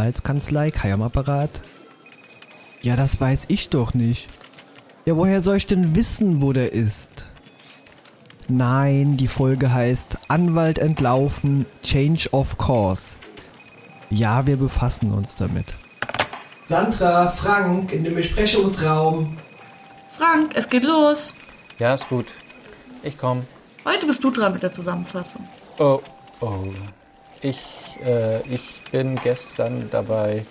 Anwaltskanzlei, 0.00 0.70
Kai 0.70 0.94
am 0.94 1.02
Apparat. 1.02 1.50
Ja, 2.80 2.96
das 2.96 3.20
weiß 3.20 3.44
ich 3.48 3.68
doch 3.68 3.92
nicht. 3.92 4.28
Ja, 5.04 5.14
woher 5.14 5.42
soll 5.42 5.58
ich 5.58 5.66
denn 5.66 5.94
wissen, 5.94 6.40
wo 6.40 6.54
der 6.54 6.72
ist? 6.72 7.28
Nein, 8.48 9.18
die 9.18 9.28
Folge 9.28 9.74
heißt 9.74 10.16
Anwalt 10.28 10.78
entlaufen, 10.78 11.66
Change 11.82 12.30
of 12.32 12.56
Course. 12.56 13.16
Ja, 14.08 14.46
wir 14.46 14.56
befassen 14.56 15.12
uns 15.12 15.34
damit. 15.34 15.66
Sandra, 16.64 17.30
Frank, 17.32 17.92
in 17.92 18.02
dem 18.02 18.14
Besprechungsraum. 18.14 19.36
Frank, 20.12 20.52
es 20.54 20.68
geht 20.70 20.84
los. 20.84 21.34
Ja, 21.78 21.92
ist 21.92 22.08
gut. 22.08 22.26
Ich 23.02 23.18
komm. 23.18 23.42
Heute 23.84 24.06
bist 24.06 24.24
du 24.24 24.30
dran 24.30 24.54
mit 24.54 24.62
der 24.62 24.72
Zusammenfassung. 24.72 25.46
Oh, 25.78 26.00
oh. 26.40 26.64
Ich, 27.42 27.58
äh, 28.04 28.40
ich 28.42 28.82
bin 28.92 29.16
gestern 29.16 29.88
dabei 29.90 30.44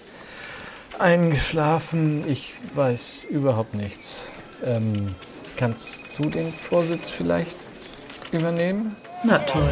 eingeschlafen. 0.98 2.28
Ich 2.28 2.54
weiß 2.74 3.26
überhaupt 3.30 3.76
nichts. 3.76 4.26
Ähm, 4.66 5.14
kannst 5.56 6.18
du 6.18 6.30
den 6.30 6.52
Vorsitz 6.52 7.12
vielleicht 7.12 7.56
übernehmen? 8.32 8.96
Na 9.24 9.38
toll. 9.38 9.70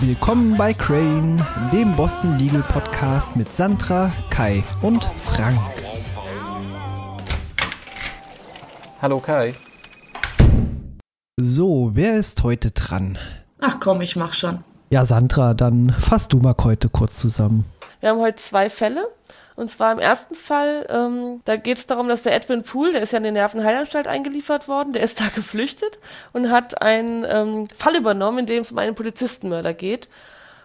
Willkommen 0.00 0.56
bei 0.56 0.72
Crane, 0.74 1.46
dem 1.72 1.94
Boston 1.94 2.38
Legal 2.38 2.64
Podcast 2.72 3.36
mit 3.36 3.54
Sandra, 3.54 4.10
Kai 4.30 4.64
und 4.82 5.08
Frank. 5.22 5.60
Hallo 9.00 9.20
Kai. 9.20 9.54
So, 11.42 11.92
wer 11.94 12.16
ist 12.16 12.42
heute 12.42 12.70
dran? 12.70 13.16
Ach 13.60 13.80
komm, 13.80 14.02
ich 14.02 14.14
mach 14.14 14.34
schon. 14.34 14.62
Ja, 14.90 15.06
Sandra, 15.06 15.54
dann 15.54 15.88
fass 15.88 16.28
du 16.28 16.36
mal 16.36 16.54
heute 16.62 16.90
kurz 16.90 17.18
zusammen. 17.18 17.64
Wir 18.00 18.10
haben 18.10 18.20
heute 18.20 18.36
zwei 18.36 18.68
Fälle. 18.68 19.08
Und 19.56 19.70
zwar 19.70 19.92
im 19.92 19.98
ersten 19.98 20.34
Fall, 20.34 20.86
ähm, 20.90 21.40
da 21.46 21.56
geht 21.56 21.78
es 21.78 21.86
darum, 21.86 22.08
dass 22.08 22.24
der 22.24 22.34
Edwin 22.34 22.62
Poole, 22.62 22.92
der 22.92 23.02
ist 23.02 23.12
ja 23.12 23.18
in 23.18 23.24
die 23.24 23.30
Nervenheilanstalt 23.30 24.06
eingeliefert 24.06 24.68
worden, 24.68 24.92
der 24.92 25.02
ist 25.02 25.20
da 25.20 25.28
geflüchtet 25.34 25.98
und 26.34 26.50
hat 26.50 26.82
einen 26.82 27.24
ähm, 27.26 27.66
Fall 27.74 27.96
übernommen, 27.96 28.40
in 28.40 28.46
dem 28.46 28.60
es 28.60 28.70
um 28.72 28.78
einen 28.78 28.94
Polizistenmörder 28.94 29.72
geht. 29.72 30.10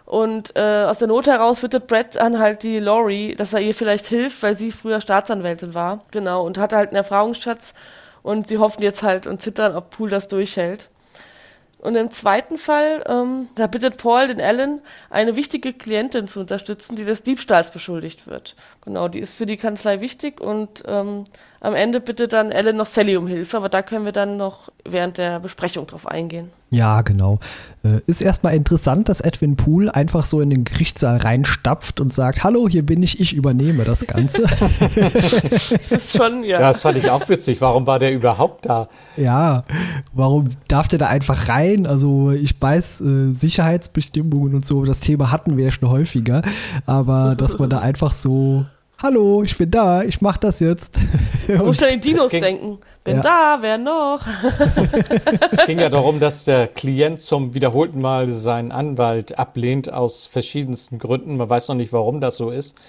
Und 0.05 0.57
äh, 0.57 0.83
aus 0.83 0.99
der 0.99 1.07
Not 1.07 1.27
heraus 1.27 1.61
bittet 1.61 1.87
Brett 1.87 2.17
an 2.17 2.37
halt 2.37 2.63
die 2.63 2.79
Laurie, 2.79 3.35
dass 3.35 3.53
er 3.53 3.61
ihr 3.61 3.73
vielleicht 3.73 4.07
hilft, 4.07 4.43
weil 4.43 4.57
sie 4.57 4.73
früher 4.73 4.99
Staatsanwältin 4.99 5.73
war. 5.73 6.03
Genau, 6.11 6.45
und 6.45 6.57
hatte 6.57 6.75
halt 6.75 6.89
einen 6.89 6.97
Erfahrungsschatz. 6.97 7.73
Und 8.25 8.47
sie 8.47 8.57
hoffen 8.57 8.81
jetzt 8.81 9.03
halt 9.03 9.27
und 9.27 9.39
zittern, 9.39 9.75
ob 9.75 9.91
Poole 9.91 10.09
das 10.09 10.27
durchhält. 10.27 10.89
Und 11.77 11.95
im 11.95 12.09
zweiten 12.09 12.57
Fall, 12.57 13.03
ähm, 13.07 13.49
da 13.53 13.67
bittet 13.67 13.97
Paul 13.97 14.29
den 14.29 14.41
Alan, 14.41 14.81
eine 15.11 15.35
wichtige 15.35 15.73
Klientin 15.73 16.27
zu 16.27 16.39
unterstützen, 16.39 16.95
die 16.95 17.05
des 17.05 17.21
Diebstahls 17.21 17.69
beschuldigt 17.69 18.25
wird. 18.25 18.55
Genau, 18.83 19.09
die 19.09 19.19
ist 19.19 19.35
für 19.35 19.45
die 19.45 19.57
Kanzlei 19.57 20.01
wichtig 20.01 20.41
und 20.41 20.81
ähm, 20.87 21.25
am 21.65 21.73
Ende 21.73 21.99
bittet 21.99 22.31
dann 22.33 22.51
Alan 22.51 22.77
noch 22.77 22.85
Sally 22.85 23.17
um 23.17 23.25
Hilfe, 23.27 23.57
aber 23.57 23.69
da 23.69 23.81
können 23.81 24.05
wir 24.05 24.11
dann 24.11 24.37
noch 24.37 24.69
während 24.87 25.17
der 25.17 25.39
Besprechung 25.39 25.87
drauf 25.87 26.07
eingehen. 26.07 26.51
Ja, 26.69 27.01
genau. 27.01 27.39
Äh, 27.83 28.01
ist 28.05 28.21
erstmal 28.21 28.55
interessant, 28.55 29.09
dass 29.09 29.21
Edwin 29.21 29.55
Poole 29.55 29.93
einfach 29.93 30.25
so 30.25 30.41
in 30.41 30.49
den 30.49 30.63
Gerichtssaal 30.63 31.17
reinstapft 31.17 31.99
und 31.99 32.13
sagt, 32.13 32.43
hallo, 32.43 32.69
hier 32.69 32.85
bin 32.85 33.01
ich, 33.01 33.19
ich 33.19 33.33
übernehme 33.33 33.83
das 33.83 34.05
Ganze. 34.05 34.43
das 34.95 35.71
ist 35.91 36.17
schon, 36.17 36.43
ja. 36.43 36.59
Das 36.59 36.81
fand 36.83 36.97
ich 36.97 37.09
auch 37.09 37.27
witzig. 37.29 37.61
Warum 37.61 37.87
war 37.87 37.97
der 37.97 38.13
überhaupt 38.13 38.67
da? 38.67 38.87
Ja, 39.17 39.63
warum 40.13 40.49
darf 40.67 40.87
der 40.87 40.99
da 40.99 41.07
einfach 41.07 41.49
rein? 41.49 41.87
Also 41.87 42.31
ich 42.31 42.55
weiß, 42.59 43.01
äh, 43.01 43.31
Sicherheitsbestimmungen 43.31 44.53
und 44.53 44.67
so, 44.67 44.85
das 44.85 44.99
Thema 44.99 45.31
hatten 45.31 45.57
wir 45.57 45.65
ja 45.65 45.71
schon 45.71 45.89
häufiger, 45.89 46.41
aber 46.85 47.35
dass 47.35 47.57
man 47.57 47.69
da 47.69 47.79
einfach 47.79 48.11
so 48.11 48.65
Hallo, 49.05 49.43
ich 49.43 49.55
bin 49.55 49.69
da, 49.69 50.01
ich 50.01 50.19
mach 50.19 50.37
das 50.37 50.59
jetzt. 50.59 50.99
Du 51.45 51.57
musst 51.57 51.83
an 51.83 51.91
die 51.91 51.99
Dinos 51.99 52.27
denken. 52.27 52.79
Bin 53.03 53.17
ja. 53.17 53.21
da, 53.21 53.57
wer 53.61 53.77
noch? 53.77 54.19
es 55.41 55.63
ging 55.67 55.77
ja 55.77 55.89
darum, 55.91 56.19
dass 56.19 56.45
der 56.45 56.67
Klient 56.67 57.21
zum 57.21 57.53
wiederholten 57.53 58.01
Mal 58.01 58.31
seinen 58.31 58.71
Anwalt 58.71 59.37
ablehnt 59.37 59.93
aus 59.93 60.25
verschiedensten 60.25 60.97
Gründen. 60.97 61.37
Man 61.37 61.47
weiß 61.47 61.67
noch 61.67 61.75
nicht, 61.75 61.93
warum 61.93 62.19
das 62.19 62.37
so 62.37 62.49
ist. 62.49 62.81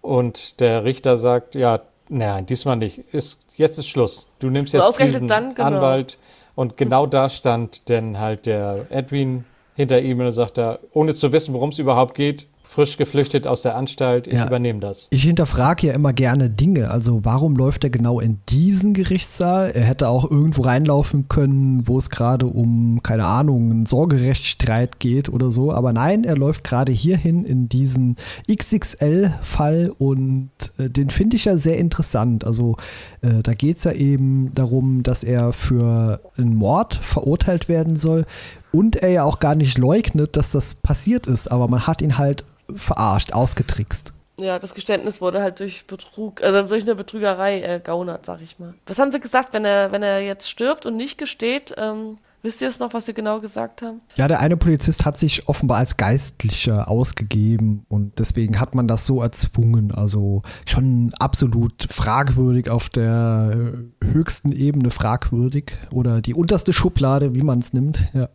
Und 0.00 0.60
der 0.60 0.84
Richter 0.84 1.16
sagt, 1.16 1.56
ja, 1.56 1.80
nein, 2.08 2.46
diesmal 2.46 2.76
nicht. 2.76 2.98
Ist, 3.12 3.40
jetzt 3.56 3.78
ist 3.78 3.88
Schluss. 3.88 4.28
Du 4.38 4.50
nimmst 4.50 4.74
jetzt 4.74 4.84
so 4.84 5.04
diesen 5.04 5.26
dann, 5.26 5.56
genau. 5.56 5.66
Anwalt. 5.66 6.18
Und 6.54 6.76
genau 6.76 7.06
da 7.06 7.28
stand 7.28 7.88
denn 7.88 8.20
halt 8.20 8.46
der 8.46 8.86
Edwin 8.90 9.44
hinter 9.74 10.00
ihm 10.00 10.20
und 10.20 10.32
sagt 10.32 10.56
er, 10.56 10.78
ohne 10.92 11.14
zu 11.14 11.32
wissen, 11.32 11.52
worum 11.52 11.70
es 11.70 11.80
überhaupt 11.80 12.14
geht, 12.14 12.46
frisch 12.68 12.98
geflüchtet 12.98 13.46
aus 13.46 13.62
der 13.62 13.76
Anstalt, 13.76 14.26
ich 14.26 14.34
ja. 14.34 14.46
übernehme 14.46 14.78
das. 14.78 15.08
Ich 15.10 15.22
hinterfrage 15.22 15.86
ja 15.86 15.94
immer 15.94 16.12
gerne 16.12 16.50
Dinge. 16.50 16.90
Also 16.90 17.24
warum 17.24 17.56
läuft 17.56 17.82
er 17.82 17.90
genau 17.90 18.20
in 18.20 18.40
diesen 18.50 18.92
Gerichtssaal? 18.92 19.70
Er 19.70 19.84
hätte 19.84 20.08
auch 20.08 20.30
irgendwo 20.30 20.62
reinlaufen 20.62 21.28
können, 21.28 21.88
wo 21.88 21.96
es 21.96 22.10
gerade 22.10 22.46
um, 22.46 23.00
keine 23.02 23.24
Ahnung, 23.24 23.70
einen 23.70 23.86
Sorgerechtsstreit 23.86 25.00
geht 25.00 25.30
oder 25.30 25.50
so. 25.50 25.72
Aber 25.72 25.94
nein, 25.94 26.24
er 26.24 26.36
läuft 26.36 26.62
gerade 26.62 26.92
hierhin 26.92 27.46
in 27.46 27.70
diesen 27.70 28.16
XXL-Fall 28.52 29.90
und 29.96 30.50
äh, 30.78 30.90
den 30.90 31.08
finde 31.08 31.36
ich 31.36 31.46
ja 31.46 31.56
sehr 31.56 31.78
interessant. 31.78 32.44
Also 32.44 32.76
äh, 33.22 33.42
da 33.42 33.54
geht 33.54 33.78
es 33.78 33.84
ja 33.84 33.92
eben 33.92 34.52
darum, 34.54 35.02
dass 35.02 35.24
er 35.24 35.54
für 35.54 36.20
einen 36.36 36.54
Mord 36.54 36.96
verurteilt 36.96 37.70
werden 37.70 37.96
soll 37.96 38.26
und 38.72 38.96
er 38.96 39.08
ja 39.08 39.24
auch 39.24 39.38
gar 39.38 39.54
nicht 39.54 39.78
leugnet, 39.78 40.36
dass 40.36 40.50
das 40.50 40.74
passiert 40.74 41.26
ist, 41.26 41.50
aber 41.50 41.68
man 41.68 41.86
hat 41.86 42.02
ihn 42.02 42.18
halt 42.18 42.44
verarscht, 42.74 43.32
ausgetrickst. 43.32 44.12
Ja, 44.38 44.58
das 44.60 44.74
Geständnis 44.74 45.20
wurde 45.20 45.42
halt 45.42 45.58
durch 45.58 45.86
Betrug, 45.86 46.42
also 46.42 46.62
durch 46.62 46.84
eine 46.84 46.94
Betrügerei 46.94 47.60
ergaunert, 47.60 48.24
sag 48.24 48.40
ich 48.40 48.58
mal. 48.58 48.74
Was 48.86 48.98
haben 48.98 49.10
sie 49.10 49.18
gesagt, 49.18 49.52
wenn 49.52 49.64
er, 49.64 49.90
wenn 49.90 50.04
er 50.04 50.20
jetzt 50.20 50.48
stirbt 50.48 50.86
und 50.86 50.96
nicht 50.96 51.18
gesteht? 51.18 51.74
Ähm, 51.76 52.18
wisst 52.42 52.60
ihr 52.60 52.68
es 52.68 52.78
noch, 52.78 52.94
was 52.94 53.06
sie 53.06 53.14
genau 53.14 53.40
gesagt 53.40 53.82
haben? 53.82 54.00
Ja, 54.14 54.28
der 54.28 54.38
eine 54.38 54.56
Polizist 54.56 55.04
hat 55.04 55.18
sich 55.18 55.48
offenbar 55.48 55.78
als 55.78 55.96
Geistlicher 55.96 56.88
ausgegeben 56.88 57.84
und 57.88 58.20
deswegen 58.20 58.60
hat 58.60 58.76
man 58.76 58.86
das 58.86 59.06
so 59.06 59.20
erzwungen. 59.20 59.90
Also 59.90 60.42
schon 60.68 61.10
absolut 61.18 61.88
fragwürdig 61.90 62.70
auf 62.70 62.88
der 62.90 63.72
höchsten 64.00 64.52
Ebene 64.52 64.92
fragwürdig 64.92 65.72
oder 65.92 66.20
die 66.20 66.34
unterste 66.34 66.72
Schublade, 66.72 67.34
wie 67.34 67.42
man 67.42 67.58
es 67.58 67.72
nimmt. 67.72 68.08
Ja 68.14 68.28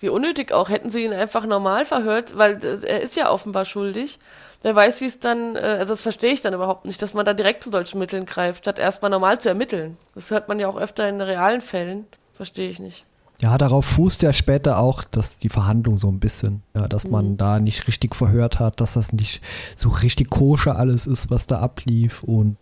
wie 0.00 0.08
unnötig 0.08 0.52
auch, 0.52 0.68
hätten 0.68 0.90
sie 0.90 1.04
ihn 1.04 1.12
einfach 1.12 1.44
normal 1.46 1.84
verhört, 1.84 2.36
weil 2.36 2.62
er 2.64 3.00
ist 3.00 3.16
ja 3.16 3.30
offenbar 3.30 3.64
schuldig. 3.64 4.18
Wer 4.62 4.74
weiß, 4.74 5.00
wie 5.00 5.06
es 5.06 5.20
dann, 5.20 5.54
äh, 5.56 5.60
also 5.60 5.94
das 5.94 6.02
verstehe 6.02 6.32
ich 6.32 6.42
dann 6.42 6.54
überhaupt 6.54 6.84
nicht, 6.84 7.00
dass 7.00 7.14
man 7.14 7.24
da 7.24 7.32
direkt 7.32 7.62
zu 7.62 7.70
solchen 7.70 7.98
Mitteln 7.98 8.26
greift, 8.26 8.64
statt 8.64 8.78
erstmal 8.78 9.10
normal 9.10 9.40
zu 9.40 9.48
ermitteln. 9.48 9.96
Das 10.14 10.30
hört 10.30 10.48
man 10.48 10.58
ja 10.58 10.68
auch 10.68 10.76
öfter 10.76 11.08
in 11.08 11.20
realen 11.20 11.60
Fällen. 11.60 12.06
Verstehe 12.32 12.68
ich 12.68 12.80
nicht. 12.80 13.04
Ja, 13.40 13.56
darauf 13.56 13.84
fußt 13.84 14.22
ja 14.22 14.32
später 14.32 14.78
auch, 14.78 15.04
dass 15.04 15.38
die 15.38 15.48
Verhandlung 15.48 15.96
so 15.96 16.08
ein 16.08 16.18
bisschen, 16.18 16.62
ja, 16.74 16.88
dass 16.88 17.08
man 17.08 17.32
mhm. 17.32 17.36
da 17.36 17.60
nicht 17.60 17.86
richtig 17.86 18.16
verhört 18.16 18.58
hat, 18.58 18.80
dass 18.80 18.94
das 18.94 19.12
nicht 19.12 19.40
so 19.76 19.90
richtig 19.90 20.28
koscher 20.28 20.76
alles 20.76 21.06
ist, 21.06 21.30
was 21.30 21.46
da 21.46 21.60
ablief 21.60 22.24
und 22.24 22.56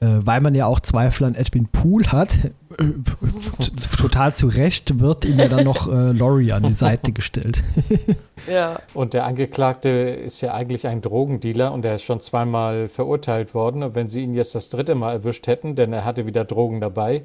äh, 0.00 0.06
weil 0.20 0.40
man 0.40 0.56
ja 0.56 0.66
auch 0.66 0.80
Zweifel 0.80 1.24
an 1.24 1.36
Edwin 1.36 1.68
Poole 1.68 2.10
hat, 2.10 2.30
total 3.96 4.34
zu 4.34 4.48
Recht 4.48 4.98
wird 4.98 5.24
ihm 5.24 5.38
ja 5.38 5.46
dann 5.46 5.64
noch 5.64 5.86
äh, 5.86 6.10
Laurie 6.10 6.52
an 6.52 6.64
die 6.64 6.74
Seite 6.74 7.12
gestellt. 7.12 7.62
ja. 8.50 8.80
Und 8.94 9.14
der 9.14 9.24
Angeklagte 9.24 9.88
ist 9.88 10.40
ja 10.40 10.52
eigentlich 10.52 10.88
ein 10.88 11.00
Drogendealer 11.00 11.72
und 11.72 11.84
er 11.84 11.94
ist 11.94 12.02
schon 12.02 12.20
zweimal 12.20 12.88
verurteilt 12.88 13.54
worden. 13.54 13.84
Und 13.84 13.94
wenn 13.94 14.08
sie 14.08 14.22
ihn 14.22 14.34
jetzt 14.34 14.56
das 14.56 14.68
dritte 14.68 14.96
Mal 14.96 15.12
erwischt 15.12 15.46
hätten, 15.46 15.76
denn 15.76 15.92
er 15.92 16.04
hatte 16.04 16.26
wieder 16.26 16.44
Drogen 16.44 16.80
dabei, 16.80 17.22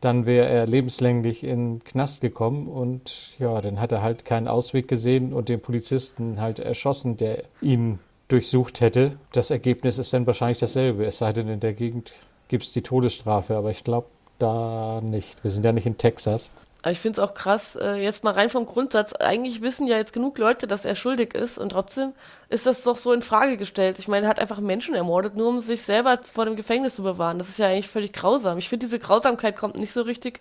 dann 0.00 0.26
wäre 0.26 0.48
er 0.48 0.66
lebenslänglich 0.66 1.44
in 1.44 1.78
den 1.78 1.84
Knast 1.84 2.20
gekommen 2.20 2.68
und 2.68 3.34
ja, 3.38 3.60
dann 3.60 3.80
hat 3.80 3.92
er 3.92 4.02
halt 4.02 4.24
keinen 4.24 4.48
Ausweg 4.48 4.88
gesehen 4.88 5.32
und 5.32 5.48
den 5.48 5.60
Polizisten 5.60 6.40
halt 6.40 6.58
erschossen, 6.58 7.16
der 7.16 7.44
ihn 7.60 7.98
durchsucht 8.28 8.80
hätte. 8.80 9.18
Das 9.32 9.50
Ergebnis 9.50 9.98
ist 9.98 10.12
dann 10.12 10.26
wahrscheinlich 10.26 10.58
dasselbe, 10.58 11.04
es 11.04 11.18
sei 11.18 11.32
denn, 11.32 11.48
in 11.48 11.60
der 11.60 11.74
Gegend 11.74 12.12
gibt 12.48 12.64
es 12.64 12.72
die 12.72 12.82
Todesstrafe, 12.82 13.56
aber 13.56 13.70
ich 13.70 13.84
glaube 13.84 14.06
da 14.38 15.00
nicht. 15.02 15.42
Wir 15.44 15.50
sind 15.50 15.64
ja 15.64 15.72
nicht 15.72 15.86
in 15.86 15.98
Texas. 15.98 16.50
Aber 16.82 16.92
ich 16.92 16.98
finde 16.98 17.20
es 17.20 17.28
auch 17.28 17.34
krass, 17.34 17.76
äh, 17.76 17.96
jetzt 17.96 18.24
mal 18.24 18.32
rein 18.32 18.48
vom 18.48 18.66
Grundsatz, 18.66 19.12
eigentlich 19.12 19.60
wissen 19.60 19.86
ja 19.86 19.96
jetzt 19.96 20.12
genug 20.12 20.38
Leute, 20.38 20.66
dass 20.66 20.84
er 20.84 20.94
schuldig 20.94 21.34
ist 21.34 21.58
und 21.58 21.70
trotzdem 21.70 22.12
ist 22.48 22.66
das 22.66 22.82
doch 22.82 22.96
so 22.96 23.12
in 23.12 23.22
Frage 23.22 23.56
gestellt. 23.56 23.98
Ich 23.98 24.08
meine, 24.08 24.26
er 24.26 24.30
hat 24.30 24.40
einfach 24.40 24.60
Menschen 24.60 24.94
ermordet, 24.94 25.36
nur 25.36 25.48
um 25.48 25.60
sich 25.60 25.82
selber 25.82 26.18
vor 26.22 26.46
dem 26.46 26.56
Gefängnis 26.56 26.94
zu 26.94 27.02
bewahren. 27.02 27.38
Das 27.38 27.48
ist 27.48 27.58
ja 27.58 27.66
eigentlich 27.66 27.88
völlig 27.88 28.12
grausam. 28.12 28.58
Ich 28.58 28.68
finde, 28.68 28.86
diese 28.86 28.98
Grausamkeit 28.98 29.56
kommt 29.56 29.78
nicht 29.78 29.92
so 29.92 30.02
richtig 30.02 30.40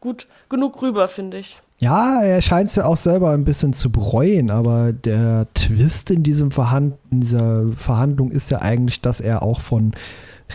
gut 0.00 0.26
genug 0.48 0.80
rüber, 0.82 1.08
finde 1.08 1.38
ich. 1.38 1.58
Ja, 1.78 2.22
er 2.22 2.42
scheint 2.42 2.70
es 2.70 2.76
ja 2.76 2.86
auch 2.86 2.96
selber 2.96 3.30
ein 3.30 3.44
bisschen 3.44 3.72
zu 3.72 3.90
bereuen, 3.90 4.50
aber 4.50 4.92
der 4.92 5.46
Twist 5.54 6.10
in, 6.10 6.24
diesem 6.24 6.50
Verhand 6.50 6.94
in 7.10 7.20
dieser 7.20 7.66
Verhandlung 7.76 8.32
ist 8.32 8.50
ja 8.50 8.60
eigentlich, 8.60 9.00
dass 9.00 9.20
er 9.20 9.42
auch 9.42 9.60
von 9.60 9.94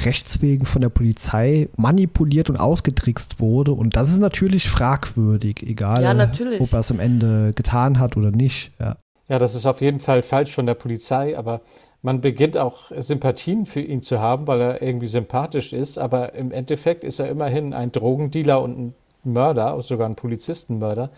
Rechtswegen 0.05 0.65
von 0.65 0.81
der 0.81 0.89
Polizei 0.89 1.69
manipuliert 1.75 2.49
und 2.49 2.57
ausgetrickst 2.57 3.39
wurde. 3.39 3.73
Und 3.73 3.95
das 3.95 4.09
ist 4.11 4.19
natürlich 4.19 4.69
fragwürdig, 4.69 5.63
egal 5.63 6.03
ja, 6.03 6.11
ob 6.59 6.73
er 6.73 6.79
es 6.79 6.91
am 6.91 6.99
Ende 6.99 7.53
getan 7.53 7.99
hat 7.99 8.17
oder 8.17 8.31
nicht. 8.31 8.71
Ja. 8.79 8.97
Ja, 9.29 9.39
das 9.39 9.55
ist 9.55 9.65
auf 9.65 9.81
jeden 9.81 9.99
Fall 9.99 10.21
falsch 10.21 10.53
von 10.53 10.65
der 10.65 10.73
Polizei, 10.73 11.37
aber 11.37 11.61
man 12.01 12.19
beginnt 12.19 12.57
auch 12.57 12.91
Sympathien 12.97 13.65
für 13.65 13.79
ihn 13.79 14.01
zu 14.01 14.19
haben, 14.19 14.47
weil 14.47 14.59
er 14.59 14.81
irgendwie 14.81 15.07
sympathisch 15.07 15.71
ist, 15.71 15.97
aber 15.97 16.33
im 16.33 16.51
Endeffekt 16.51 17.05
ist 17.05 17.19
er 17.19 17.29
immerhin 17.29 17.73
ein 17.73 17.93
Drogendealer 17.93 18.61
und 18.61 18.77
ein 18.77 18.95
Mörder, 19.23 19.81
sogar 19.81 20.09
ein 20.09 20.15
Polizistenmörder. 20.15 21.09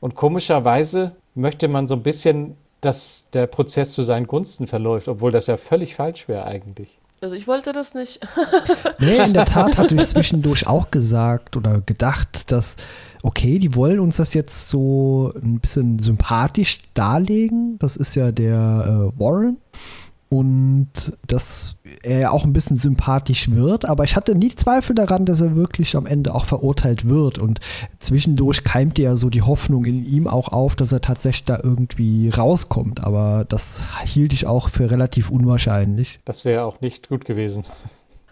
Und 0.00 0.16
komischerweise 0.16 1.12
möchte 1.34 1.68
man 1.68 1.86
so 1.86 1.94
ein 1.94 2.02
bisschen, 2.02 2.56
dass 2.80 3.28
der 3.32 3.46
Prozess 3.46 3.92
zu 3.92 4.02
seinen 4.02 4.26
Gunsten 4.26 4.66
verläuft, 4.66 5.06
obwohl 5.06 5.30
das 5.30 5.46
ja 5.46 5.56
völlig 5.56 5.94
falsch 5.94 6.26
wäre 6.26 6.46
eigentlich. 6.46 6.98
Also 7.24 7.36
ich 7.36 7.46
wollte 7.46 7.72
das 7.72 7.94
nicht. 7.94 8.20
nee, 8.98 9.16
in 9.16 9.32
der 9.32 9.46
Tat 9.46 9.78
hatte 9.78 9.94
ich 9.94 10.06
zwischendurch 10.08 10.66
auch 10.66 10.90
gesagt 10.90 11.56
oder 11.56 11.80
gedacht, 11.80 12.52
dass, 12.52 12.76
okay, 13.22 13.58
die 13.58 13.74
wollen 13.74 13.98
uns 13.98 14.18
das 14.18 14.34
jetzt 14.34 14.68
so 14.68 15.32
ein 15.42 15.58
bisschen 15.58 15.98
sympathisch 16.00 16.80
darlegen. 16.92 17.78
Das 17.78 17.96
ist 17.96 18.14
ja 18.14 18.30
der 18.30 19.10
äh, 19.14 19.18
Warren 19.18 19.56
und 20.34 20.88
dass 21.28 21.76
er 22.02 22.32
auch 22.32 22.44
ein 22.44 22.52
bisschen 22.52 22.76
sympathisch 22.76 23.50
wird, 23.50 23.84
aber 23.84 24.02
ich 24.02 24.16
hatte 24.16 24.34
nie 24.34 24.52
Zweifel 24.54 24.96
daran, 24.96 25.24
dass 25.24 25.40
er 25.40 25.54
wirklich 25.54 25.96
am 25.96 26.06
Ende 26.06 26.34
auch 26.34 26.44
verurteilt 26.44 27.08
wird 27.08 27.38
und 27.38 27.60
zwischendurch 28.00 28.64
keimte 28.64 29.02
ja 29.02 29.16
so 29.16 29.30
die 29.30 29.42
Hoffnung 29.42 29.84
in 29.84 30.04
ihm 30.04 30.26
auch 30.26 30.48
auf, 30.48 30.74
dass 30.74 30.90
er 30.90 31.00
tatsächlich 31.00 31.44
da 31.44 31.60
irgendwie 31.62 32.30
rauskommt, 32.30 33.02
aber 33.04 33.44
das 33.48 33.84
hielt 34.04 34.32
ich 34.32 34.46
auch 34.46 34.70
für 34.70 34.90
relativ 34.90 35.30
unwahrscheinlich. 35.30 36.18
Das 36.24 36.44
wäre 36.44 36.64
auch 36.64 36.80
nicht 36.80 37.08
gut 37.08 37.24
gewesen. 37.24 37.64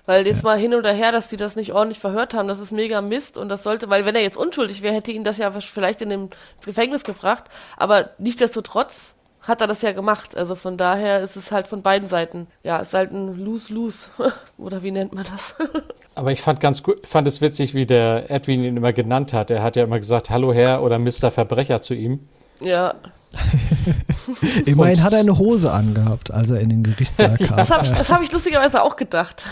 Weil 0.04 0.26
jetzt 0.26 0.42
ja. 0.42 0.48
mal 0.48 0.58
hin 0.58 0.74
oder 0.74 0.92
her, 0.92 1.12
dass 1.12 1.28
die 1.28 1.36
das 1.36 1.54
nicht 1.54 1.72
ordentlich 1.72 2.00
verhört 2.00 2.34
haben, 2.34 2.48
das 2.48 2.58
ist 2.58 2.72
mega 2.72 3.00
Mist 3.00 3.38
und 3.38 3.48
das 3.48 3.62
sollte, 3.62 3.88
weil 3.88 4.04
wenn 4.04 4.16
er 4.16 4.22
jetzt 4.22 4.36
unschuldig 4.36 4.82
wäre, 4.82 4.94
hätte 4.94 5.12
ihn 5.12 5.22
das 5.22 5.38
ja 5.38 5.52
vielleicht 5.52 6.02
in 6.02 6.10
dem, 6.10 6.22
ins 6.56 6.66
Gefängnis 6.66 7.04
gebracht, 7.04 7.44
aber 7.76 8.10
nichtsdestotrotz 8.18 9.14
hat 9.42 9.60
er 9.60 9.66
das 9.66 9.82
ja 9.82 9.92
gemacht. 9.92 10.36
Also 10.36 10.54
von 10.54 10.76
daher 10.76 11.20
ist 11.20 11.36
es 11.36 11.50
halt 11.50 11.66
von 11.66 11.82
beiden 11.82 12.08
Seiten. 12.08 12.46
Ja, 12.62 12.80
es 12.80 12.88
ist 12.88 12.94
halt 12.94 13.12
ein 13.12 13.36
Lose-Lose. 13.36 14.08
Oder 14.58 14.82
wie 14.82 14.92
nennt 14.92 15.12
man 15.12 15.24
das? 15.24 15.54
Aber 16.14 16.30
ich 16.32 16.40
fand 16.40 16.60
ganz 16.60 16.82
gut, 16.82 17.06
fand 17.06 17.26
es 17.26 17.40
witzig, 17.40 17.74
wie 17.74 17.86
der 17.86 18.30
Edwin 18.30 18.62
ihn 18.62 18.76
immer 18.76 18.92
genannt 18.92 19.32
hat. 19.32 19.50
Er 19.50 19.62
hat 19.62 19.76
ja 19.76 19.84
immer 19.84 19.98
gesagt, 19.98 20.30
Hallo 20.30 20.52
Herr 20.52 20.82
oder 20.82 20.98
Mr. 20.98 21.30
Verbrecher 21.30 21.82
zu 21.82 21.94
ihm. 21.94 22.20
Ja. 22.60 22.94
Immerhin 24.66 24.96
Und 24.96 25.02
hat 25.02 25.12
er 25.12 25.20
eine 25.20 25.36
Hose 25.36 25.72
angehabt, 25.72 26.30
als 26.30 26.50
er 26.50 26.60
in 26.60 26.68
den 26.68 26.82
Gerichtssaal 26.84 27.36
kam. 27.38 27.56
Das 27.56 27.70
habe 27.70 27.86
ich, 27.86 28.08
hab 28.10 28.22
ich 28.22 28.30
lustigerweise 28.30 28.82
auch 28.82 28.94
gedacht. 28.94 29.46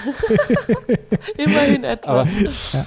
Immerhin 1.37 1.83
etwas. 1.83 2.09
Aber, 2.09 2.29
ja. 2.73 2.87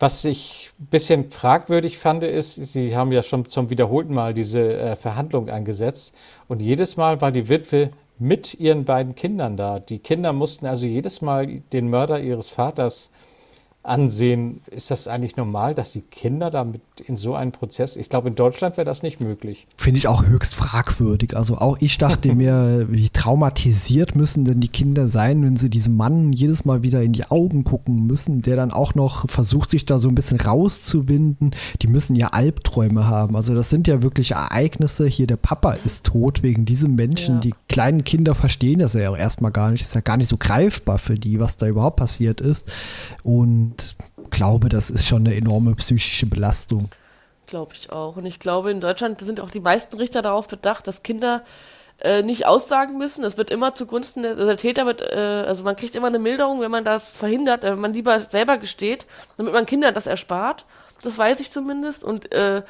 Was 0.00 0.24
ich 0.24 0.70
ein 0.80 0.86
bisschen 0.86 1.30
fragwürdig 1.30 1.98
fand, 1.98 2.24
ist, 2.24 2.54
Sie 2.54 2.96
haben 2.96 3.12
ja 3.12 3.22
schon 3.22 3.46
zum 3.50 3.68
wiederholten 3.68 4.14
Mal 4.14 4.32
diese 4.32 4.78
äh, 4.78 4.96
Verhandlung 4.96 5.50
angesetzt 5.50 6.14
und 6.48 6.62
jedes 6.62 6.96
Mal 6.96 7.20
war 7.20 7.30
die 7.30 7.50
Witwe 7.50 7.90
mit 8.18 8.54
ihren 8.54 8.86
beiden 8.86 9.14
Kindern 9.14 9.58
da. 9.58 9.78
Die 9.78 9.98
Kinder 9.98 10.32
mussten 10.32 10.64
also 10.64 10.86
jedes 10.86 11.20
Mal 11.20 11.60
den 11.74 11.90
Mörder 11.90 12.18
ihres 12.18 12.48
Vaters 12.48 13.10
ansehen. 13.82 14.60
Ist 14.70 14.90
das 14.90 15.08
eigentlich 15.08 15.36
normal, 15.36 15.74
dass 15.74 15.92
die 15.92 16.02
Kinder 16.02 16.50
damit 16.50 16.82
in 17.06 17.16
so 17.16 17.34
einen 17.34 17.50
Prozess, 17.50 17.96
ich 17.96 18.10
glaube, 18.10 18.28
in 18.28 18.34
Deutschland 18.34 18.76
wäre 18.76 18.84
das 18.84 19.02
nicht 19.02 19.20
möglich. 19.20 19.66
Finde 19.76 19.96
ich 19.96 20.06
auch 20.06 20.26
höchst 20.26 20.54
fragwürdig. 20.54 21.34
Also 21.34 21.56
auch 21.56 21.78
ich 21.80 21.96
dachte 21.96 22.34
mir, 22.34 22.86
wie 22.90 23.08
traumatisiert 23.08 24.14
müssen 24.14 24.44
denn 24.44 24.60
die 24.60 24.68
Kinder 24.68 25.08
sein, 25.08 25.42
wenn 25.42 25.56
sie 25.56 25.70
diesem 25.70 25.96
Mann 25.96 26.32
jedes 26.32 26.66
Mal 26.66 26.82
wieder 26.82 27.02
in 27.02 27.14
die 27.14 27.24
Augen 27.24 27.64
gucken 27.64 28.06
müssen, 28.06 28.42
der 28.42 28.56
dann 28.56 28.70
auch 28.70 28.94
noch 28.94 29.28
versucht, 29.30 29.70
sich 29.70 29.86
da 29.86 29.98
so 29.98 30.10
ein 30.10 30.14
bisschen 30.14 30.40
rauszuwinden. 30.40 31.52
Die 31.80 31.86
müssen 31.86 32.16
ja 32.16 32.28
Albträume 32.28 33.06
haben. 33.06 33.34
Also 33.34 33.54
das 33.54 33.70
sind 33.70 33.88
ja 33.88 34.02
wirklich 34.02 34.32
Ereignisse. 34.32 35.06
Hier 35.06 35.26
der 35.26 35.36
Papa 35.36 35.72
ist 35.72 36.04
tot 36.04 36.42
wegen 36.42 36.66
diesem 36.66 36.96
Menschen. 36.96 37.36
Ja. 37.36 37.40
Die 37.40 37.54
kleinen 37.68 38.04
Kinder 38.04 38.34
verstehen 38.34 38.80
das 38.80 38.92
ja 38.92 39.08
auch 39.08 39.16
erstmal 39.16 39.52
gar 39.52 39.70
nicht. 39.70 39.82
Ist 39.82 39.94
ja 39.94 40.02
gar 40.02 40.18
nicht 40.18 40.28
so 40.28 40.36
greifbar 40.36 40.98
für 40.98 41.14
die, 41.14 41.40
was 41.40 41.56
da 41.56 41.66
überhaupt 41.66 41.96
passiert 41.96 42.42
ist. 42.42 42.70
Und 43.22 43.69
und 43.70 43.96
glaube, 44.30 44.68
das 44.68 44.90
ist 44.90 45.06
schon 45.06 45.26
eine 45.26 45.34
enorme 45.34 45.74
psychische 45.76 46.26
Belastung. 46.26 46.90
Glaube 47.46 47.74
ich 47.78 47.90
auch. 47.90 48.16
Und 48.16 48.26
ich 48.26 48.38
glaube, 48.38 48.70
in 48.70 48.80
Deutschland 48.80 49.20
sind 49.20 49.40
auch 49.40 49.50
die 49.50 49.60
meisten 49.60 49.96
Richter 49.96 50.22
darauf 50.22 50.48
bedacht, 50.48 50.86
dass 50.86 51.02
Kinder 51.02 51.44
äh, 52.00 52.22
nicht 52.22 52.46
aussagen 52.46 52.98
müssen. 52.98 53.24
Es 53.24 53.36
wird 53.36 53.50
immer 53.50 53.74
zugunsten 53.74 54.22
der, 54.22 54.34
der 54.34 54.56
Täter 54.56 54.86
wird, 54.86 55.02
äh, 55.02 55.44
also 55.46 55.62
man 55.64 55.76
kriegt 55.76 55.94
immer 55.94 56.06
eine 56.06 56.18
Milderung, 56.18 56.60
wenn 56.60 56.70
man 56.70 56.84
das 56.84 57.10
verhindert, 57.10 57.62
wenn 57.62 57.80
man 57.80 57.92
lieber 57.92 58.20
selber 58.20 58.56
gesteht, 58.56 59.06
damit 59.36 59.52
man 59.52 59.66
Kindern 59.66 59.94
das 59.94 60.06
erspart. 60.06 60.64
Das 61.02 61.18
weiß 61.18 61.40
ich 61.40 61.50
zumindest. 61.50 62.02
Und 62.04 62.32
äh, 62.32 62.62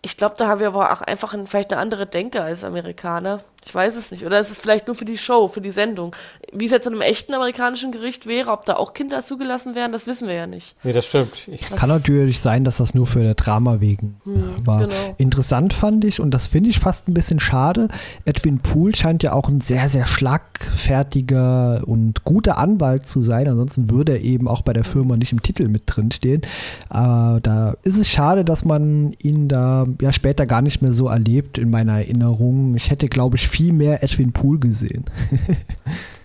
ich 0.00 0.16
glaube, 0.16 0.34
da 0.38 0.48
haben 0.48 0.60
wir 0.60 0.68
aber 0.68 0.92
auch 0.92 1.02
einfach 1.02 1.34
ein, 1.34 1.46
vielleicht 1.46 1.72
eine 1.72 1.80
andere 1.80 2.06
Denke 2.06 2.42
als 2.42 2.64
Amerikaner. 2.64 3.40
Ich 3.68 3.74
weiß 3.74 3.96
es 3.96 4.10
nicht. 4.10 4.24
Oder 4.24 4.40
ist 4.40 4.50
es 4.50 4.62
vielleicht 4.62 4.86
nur 4.86 4.96
für 4.96 5.04
die 5.04 5.18
Show, 5.18 5.46
für 5.46 5.60
die 5.60 5.72
Sendung? 5.72 6.16
Wie 6.54 6.64
es 6.64 6.70
jetzt 6.70 6.86
in 6.86 6.94
einem 6.94 7.02
echten 7.02 7.34
amerikanischen 7.34 7.92
Gericht 7.92 8.26
wäre, 8.26 8.50
ob 8.50 8.64
da 8.64 8.76
auch 8.76 8.94
Kinder 8.94 9.22
zugelassen 9.22 9.74
wären, 9.74 9.92
das 9.92 10.06
wissen 10.06 10.26
wir 10.26 10.34
ja 10.34 10.46
nicht. 10.46 10.74
Nee, 10.84 10.94
das 10.94 11.04
stimmt. 11.04 11.46
Ich 11.48 11.68
Kann 11.68 11.90
natürlich 11.90 12.40
sein, 12.40 12.64
dass 12.64 12.78
das 12.78 12.94
nur 12.94 13.06
für 13.06 13.22
der 13.22 13.34
Drama 13.34 13.82
wegen 13.82 14.22
hm, 14.24 14.54
war. 14.64 14.86
Genau. 14.86 15.14
Interessant 15.18 15.74
fand 15.74 16.06
ich, 16.06 16.18
und 16.18 16.30
das 16.30 16.46
finde 16.46 16.70
ich 16.70 16.78
fast 16.78 17.08
ein 17.08 17.14
bisschen 17.14 17.40
schade, 17.40 17.88
Edwin 18.24 18.60
Poole 18.60 18.96
scheint 18.96 19.22
ja 19.22 19.34
auch 19.34 19.50
ein 19.50 19.60
sehr, 19.60 19.90
sehr 19.90 20.06
schlagfertiger 20.06 21.82
und 21.84 22.24
guter 22.24 22.56
Anwalt 22.56 23.06
zu 23.06 23.20
sein. 23.20 23.48
Ansonsten 23.48 23.90
würde 23.90 24.12
er 24.12 24.22
eben 24.22 24.48
auch 24.48 24.62
bei 24.62 24.72
der 24.72 24.84
Firma 24.84 25.18
nicht 25.18 25.32
im 25.32 25.42
Titel 25.42 25.68
mit 25.68 25.82
drin 25.84 26.10
stehen. 26.10 26.40
Aber 26.88 27.40
da 27.42 27.76
ist 27.82 27.98
es 27.98 28.08
schade, 28.08 28.46
dass 28.46 28.64
man 28.64 29.12
ihn 29.22 29.48
da 29.48 29.86
ja 30.00 30.10
später 30.10 30.46
gar 30.46 30.62
nicht 30.62 30.80
mehr 30.80 30.94
so 30.94 31.08
erlebt 31.08 31.58
in 31.58 31.68
meiner 31.68 31.98
Erinnerung. 31.98 32.74
Ich 32.74 32.90
hätte, 32.90 33.08
glaube 33.08 33.36
ich, 33.36 33.46
viel 33.46 33.57
mehr 33.60 34.02
Edwin 34.02 34.32
Poole 34.32 34.58
gesehen. 34.58 35.04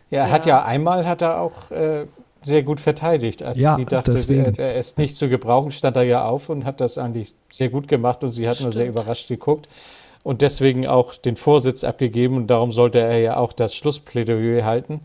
ja, 0.09 0.25
er 0.25 0.31
hat 0.31 0.45
ja 0.45 0.63
einmal 0.63 1.05
hat 1.05 1.21
er 1.21 1.41
auch 1.41 1.71
äh, 1.71 2.05
sehr 2.41 2.63
gut 2.63 2.79
verteidigt. 2.79 3.43
Als 3.43 3.59
ja, 3.59 3.75
sie 3.75 3.85
dachte, 3.85 4.11
er, 4.11 4.59
er, 4.59 4.75
ist 4.75 4.97
nicht 4.97 5.15
zu 5.15 5.29
gebrauchen, 5.29 5.71
stand 5.71 5.95
er 5.95 6.03
ja 6.03 6.25
auf 6.25 6.49
und 6.49 6.65
hat 6.65 6.81
das 6.81 6.97
eigentlich 6.97 7.35
sehr 7.51 7.69
gut 7.69 7.87
gemacht 7.87 8.23
und 8.23 8.31
sie 8.31 8.47
hat 8.47 8.55
Stimmt. 8.55 8.65
nur 8.65 8.73
sehr 8.73 8.87
überrascht 8.87 9.27
geguckt 9.27 9.67
und 10.23 10.41
deswegen 10.41 10.87
auch 10.87 11.15
den 11.15 11.35
Vorsitz 11.35 11.83
abgegeben 11.83 12.37
und 12.37 12.47
darum 12.47 12.71
sollte 12.71 12.99
er 12.99 13.19
ja 13.19 13.37
auch 13.37 13.53
das 13.53 13.75
Schlussplädoyer 13.75 14.65
halten. 14.65 15.01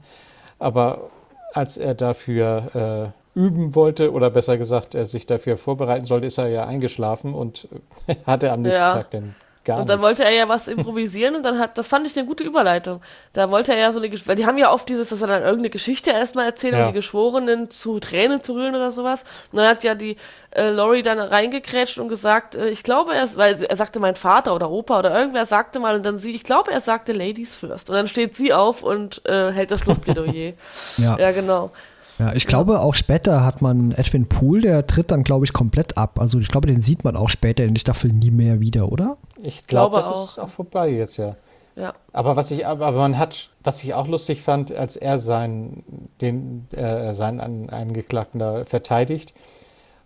Aber 0.58 1.10
als 1.54 1.76
er 1.76 1.94
dafür 1.94 3.14
äh, 3.34 3.38
üben 3.38 3.74
wollte 3.74 4.12
oder 4.12 4.31
besser 4.31 4.58
gesagt, 4.58 4.94
er 4.94 5.06
sich 5.06 5.26
dafür 5.26 5.56
vorbereiten 5.56 6.04
sollte, 6.04 6.26
ist 6.26 6.38
er 6.38 6.48
ja 6.48 6.67
eingeschlafen 6.67 7.34
und 7.34 7.69
hatte 8.26 8.53
am 8.53 8.62
nächsten 8.62 8.82
ja. 8.82 8.93
Tag 8.93 9.10
den 9.10 9.34
Gar 9.69 9.81
und 9.81 9.89
dann 9.91 9.98
nichts. 9.98 10.19
wollte 10.19 10.25
er 10.25 10.34
ja 10.34 10.48
was 10.48 10.67
improvisieren 10.67 11.37
und 11.37 11.43
dann 11.43 11.58
hat, 11.58 11.77
das 11.77 11.89
fand 11.89 12.06
ich 12.06 12.17
eine 12.17 12.27
gute 12.27 12.43
Überleitung. 12.43 13.03
Da 13.34 13.51
wollte 13.51 13.72
er 13.75 13.79
ja 13.79 13.93
so 13.93 14.01
eine, 14.01 14.10
weil 14.27 14.34
die 14.34 14.46
haben 14.46 14.56
ja 14.56 14.72
oft 14.72 14.89
dieses, 14.89 15.10
dass 15.10 15.20
er 15.20 15.29
dann 15.29 15.43
irgendeine 15.43 15.69
Geschichte 15.69 16.10
erstmal 16.10 16.46
erzählt, 16.46 16.72
ja. 16.72 16.81
um 16.81 16.87
die 16.87 16.94
Geschworenen 16.94 17.69
zu 17.69 18.01
Tränen 18.01 18.43
zu 18.43 18.55
rühren 18.55 18.75
oder 18.75 18.91
sowas. 18.91 19.25
Und 19.53 19.58
dann 19.58 19.69
hat 19.69 19.84
ja 19.84 19.94
die 19.94 20.17
äh, 20.53 20.70
Laurie 20.70 21.03
dann 21.03 21.19
reingekrätscht 21.19 21.98
und 21.98 22.08
gesagt, 22.08 22.55
äh, 22.55 22.70
ich 22.70 22.82
glaube, 22.82 23.15
er, 23.15 23.29
weil 23.37 23.63
er 23.63 23.77
sagte 23.77 24.01
mein 24.01 24.17
Vater 24.17 24.55
oder 24.55 24.70
Opa 24.70 25.01
oder 25.01 25.15
irgendwer 25.15 25.44
sagte 25.44 25.81
mal 25.81 25.96
und 25.96 26.06
dann 26.06 26.19
sie, 26.19 26.34
ich 26.34 26.44
glaube, 26.44 26.72
er 26.72 26.81
sagte 26.81 27.13
Ladies 27.13 27.55
first. 27.55 27.91
Und 27.91 27.96
dann 27.96 28.08
steht 28.08 28.37
sie 28.37 28.55
auf 28.55 28.82
und 28.82 29.20
äh, 29.27 29.53
hält 29.53 29.70
das 29.70 29.81
Schlussplädoyer. 29.81 30.55
ja. 30.96 31.19
ja, 31.19 31.31
genau. 31.32 31.72
Ja, 32.19 32.32
ich 32.34 32.46
glaube, 32.46 32.81
auch 32.81 32.94
später 32.94 33.44
hat 33.44 33.63
man 33.63 33.93
Edwin 33.93 34.29
Poole, 34.29 34.60
der 34.60 34.87
tritt 34.87 35.10
dann, 35.10 35.22
glaube 35.22 35.44
ich, 35.44 35.53
komplett 35.53 35.96
ab. 35.96 36.19
Also 36.19 36.41
ich 36.41 36.48
glaube, 36.48 36.67
den 36.67 36.82
sieht 36.82 37.05
man 37.05 37.17
auch 37.17 37.29
später 37.29 37.65
in 37.65 37.75
der 37.75 37.81
Staffel 37.81 38.13
nie 38.13 38.31
mehr 38.31 38.60
wieder, 38.60 38.91
oder? 38.91 39.17
Ich 39.43 39.67
glaube, 39.67 39.96
das 39.96 40.08
auch. 40.08 40.25
ist 40.25 40.39
auch 40.39 40.48
vorbei 40.48 40.91
jetzt, 40.91 41.17
ja. 41.17 41.37
Ja. 41.77 41.93
Aber 42.13 42.34
was 42.34 42.51
ich, 42.51 42.67
aber 42.67 42.91
man 42.91 43.19
hat, 43.19 43.51
was 43.63 43.84
ich 43.84 43.94
auch 43.94 44.08
lustig 44.08 44.43
fand, 44.43 44.75
als 44.75 44.96
er 44.96 45.19
seinen, 45.19 46.08
den, 46.20 46.67
äh, 46.72 47.15
seinen 47.15 47.70
Angeklagten 47.70 48.41
da 48.41 48.65
verteidigt 48.65 49.32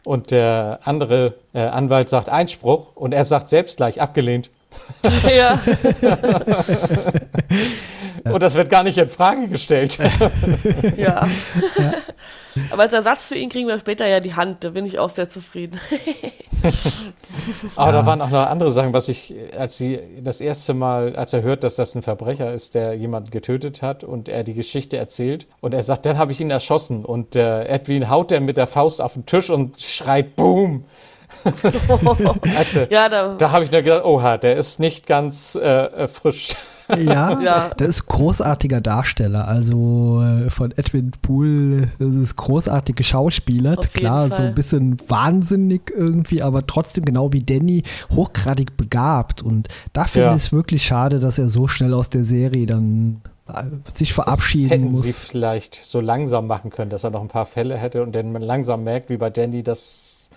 und 0.05 0.33
der 0.33 0.81
andere 0.85 1.35
äh, 1.55 1.63
Anwalt 1.63 2.11
sagt 2.11 2.29
Einspruch 2.29 2.95
und 2.95 3.15
er 3.15 3.25
sagt 3.25 3.49
selbst 3.49 3.79
gleich 3.79 4.03
abgelehnt. 4.03 4.51
Ja. 5.37 5.61
Und 8.25 8.43
das 8.43 8.55
wird 8.55 8.71
gar 8.71 8.83
nicht 8.85 8.99
in 8.99 9.09
Frage 9.09 9.49
gestellt. 9.49 9.99
ja. 10.97 11.27
ja. 11.77 11.93
Aber 12.71 12.83
als 12.83 12.93
Ersatz 12.93 13.29
für 13.29 13.35
ihn 13.35 13.49
kriegen 13.49 13.67
wir 13.67 13.79
später 13.79 14.07
ja 14.07 14.21
die 14.21 14.35
Hand. 14.35 14.63
Da 14.65 14.71
bin 14.71 14.87
ich 14.87 14.99
auch 14.99 15.11
sehr 15.11 15.29
zufrieden. 15.29 15.81
Aber 17.77 17.93
ja. 17.93 18.01
da 18.01 18.07
waren 18.07 18.21
auch 18.21 18.31
noch 18.31 18.47
andere 18.47 18.71
Sachen, 18.71 18.93
was 18.93 19.09
ich, 19.09 19.35
als 19.59 19.77
sie 19.77 19.99
das 20.23 20.41
erste 20.41 20.75
Mal, 20.75 21.17
als 21.17 21.33
er 21.33 21.43
hört, 21.43 21.65
dass 21.65 21.77
das 21.77 21.95
ein 21.95 22.03
Verbrecher 22.03 22.53
ist, 22.53 22.75
der 22.75 22.95
jemanden 22.95 23.31
getötet 23.31 23.83
hat 23.83 24.05
und 24.05 24.29
er 24.29 24.45
die 24.45 24.55
Geschichte 24.55 24.97
erzählt 24.97 25.47
und 25.61 25.75
er 25.75 25.83
sagt, 25.83 26.07
dann 26.07 26.19
habe 26.19 26.33
ich 26.33 26.41
ihn 26.41 26.51
erschossen 26.51 27.05
und 27.05 27.35
äh, 27.35 27.65
Edwin 27.65 28.11
haut 28.11 28.31
er 28.33 28.41
mit 28.41 28.57
der 28.57 28.67
Faust 28.67 29.01
auf 29.01 29.15
den 29.15 29.27
Tisch 29.27 29.51
und 29.51 29.81
schreit 29.81 30.37
Boom. 30.37 30.85
also, 32.59 32.81
ja, 32.91 33.09
da, 33.09 33.35
da 33.35 33.51
habe 33.51 33.65
ich 33.65 33.73
nur 33.73 33.83
gedacht, 33.83 34.05
oha, 34.05 34.37
der 34.37 34.57
ist 34.57 34.79
nicht 34.79 35.07
ganz 35.07 35.55
äh, 35.55 36.07
frisch. 36.07 36.51
Ja, 36.99 37.41
Ja. 37.43 37.71
das 37.77 37.89
ist 37.89 38.07
großartiger 38.07 38.81
Darsteller. 38.81 39.49
Also 39.49 40.23
äh, 40.23 40.51
von 40.51 40.71
Edwin 40.73 41.13
Poole, 41.23 41.89
das 41.99 42.13
ist 42.15 42.37
großartig 42.37 42.97
geschauspielert. 42.97 43.79
Auf 43.81 43.93
Klar, 43.93 44.31
so 44.31 44.43
ein 44.43 44.55
bisschen 44.55 44.97
wahnsinnig 45.09 45.91
irgendwie, 45.97 46.43
aber 46.43 46.67
trotzdem 46.67 47.05
genau 47.05 47.33
wie 47.33 47.43
Danny 47.43 47.83
hochgradig 48.11 48.77
begabt. 48.77 49.43
Und 49.43 49.69
da 49.93 50.05
finde 50.07 50.29
Ja. 50.29 50.35
ich 50.37 50.43
es 50.45 50.53
wirklich 50.53 50.85
schade, 50.85 51.21
dass 51.21 51.39
er 51.39 51.49
so 51.49 51.69
schnell 51.69 51.95
aus 51.95 52.11
der 52.11 52.25
Serie 52.25 52.67
dann 52.67 53.23
äh, 53.49 53.65
sich 53.95 54.09
Das 54.11 54.15
verabschieden 54.15 54.69
hätten 54.71 54.91
muss. 54.93 55.03
sie 55.03 55.13
vielleicht 55.13 55.75
so 55.75 56.01
langsam 56.01 56.47
machen 56.47 56.71
können, 56.71 56.91
dass 56.91 57.05
er 57.05 57.11
noch 57.11 57.23
ein 57.23 57.29
paar 57.29 57.47
Fälle 57.47 57.77
hätte 57.77 58.03
und 58.03 58.13
dann 58.15 58.33
man 58.33 58.43
langsam 58.43 58.85
merkt, 58.85 59.11
wie 59.11 59.17
bei 59.17 59.31
Danny, 59.31 59.63
dass 59.63 60.31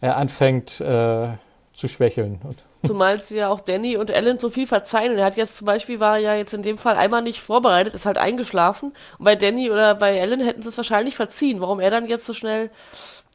er 0.00 0.16
anfängt 0.16 0.80
äh, 0.80 1.28
zu 1.72 1.88
schwächeln. 1.88 2.40
Zumal 2.86 3.20
sie 3.20 3.36
ja 3.36 3.48
auch 3.48 3.60
Danny 3.60 3.96
und 3.96 4.10
Ellen 4.10 4.38
so 4.38 4.50
viel 4.50 4.66
verzeihen. 4.66 5.18
Er 5.18 5.26
hat 5.26 5.36
jetzt 5.36 5.56
zum 5.56 5.66
Beispiel, 5.66 6.00
war 6.00 6.16
er 6.16 6.22
ja 6.22 6.34
jetzt 6.34 6.54
in 6.54 6.62
dem 6.62 6.78
Fall 6.78 6.96
einmal 6.96 7.22
nicht 7.22 7.40
vorbereitet, 7.40 7.94
ist 7.94 8.06
halt 8.06 8.18
eingeschlafen. 8.18 8.92
Und 9.18 9.24
bei 9.24 9.36
Danny 9.36 9.70
oder 9.70 9.94
bei 9.94 10.16
Ellen 10.16 10.40
hätten 10.40 10.62
sie 10.62 10.68
es 10.68 10.76
wahrscheinlich 10.76 11.16
verziehen. 11.16 11.60
Warum 11.60 11.80
er 11.80 11.90
dann 11.90 12.06
jetzt 12.06 12.26
so 12.26 12.32
schnell 12.32 12.70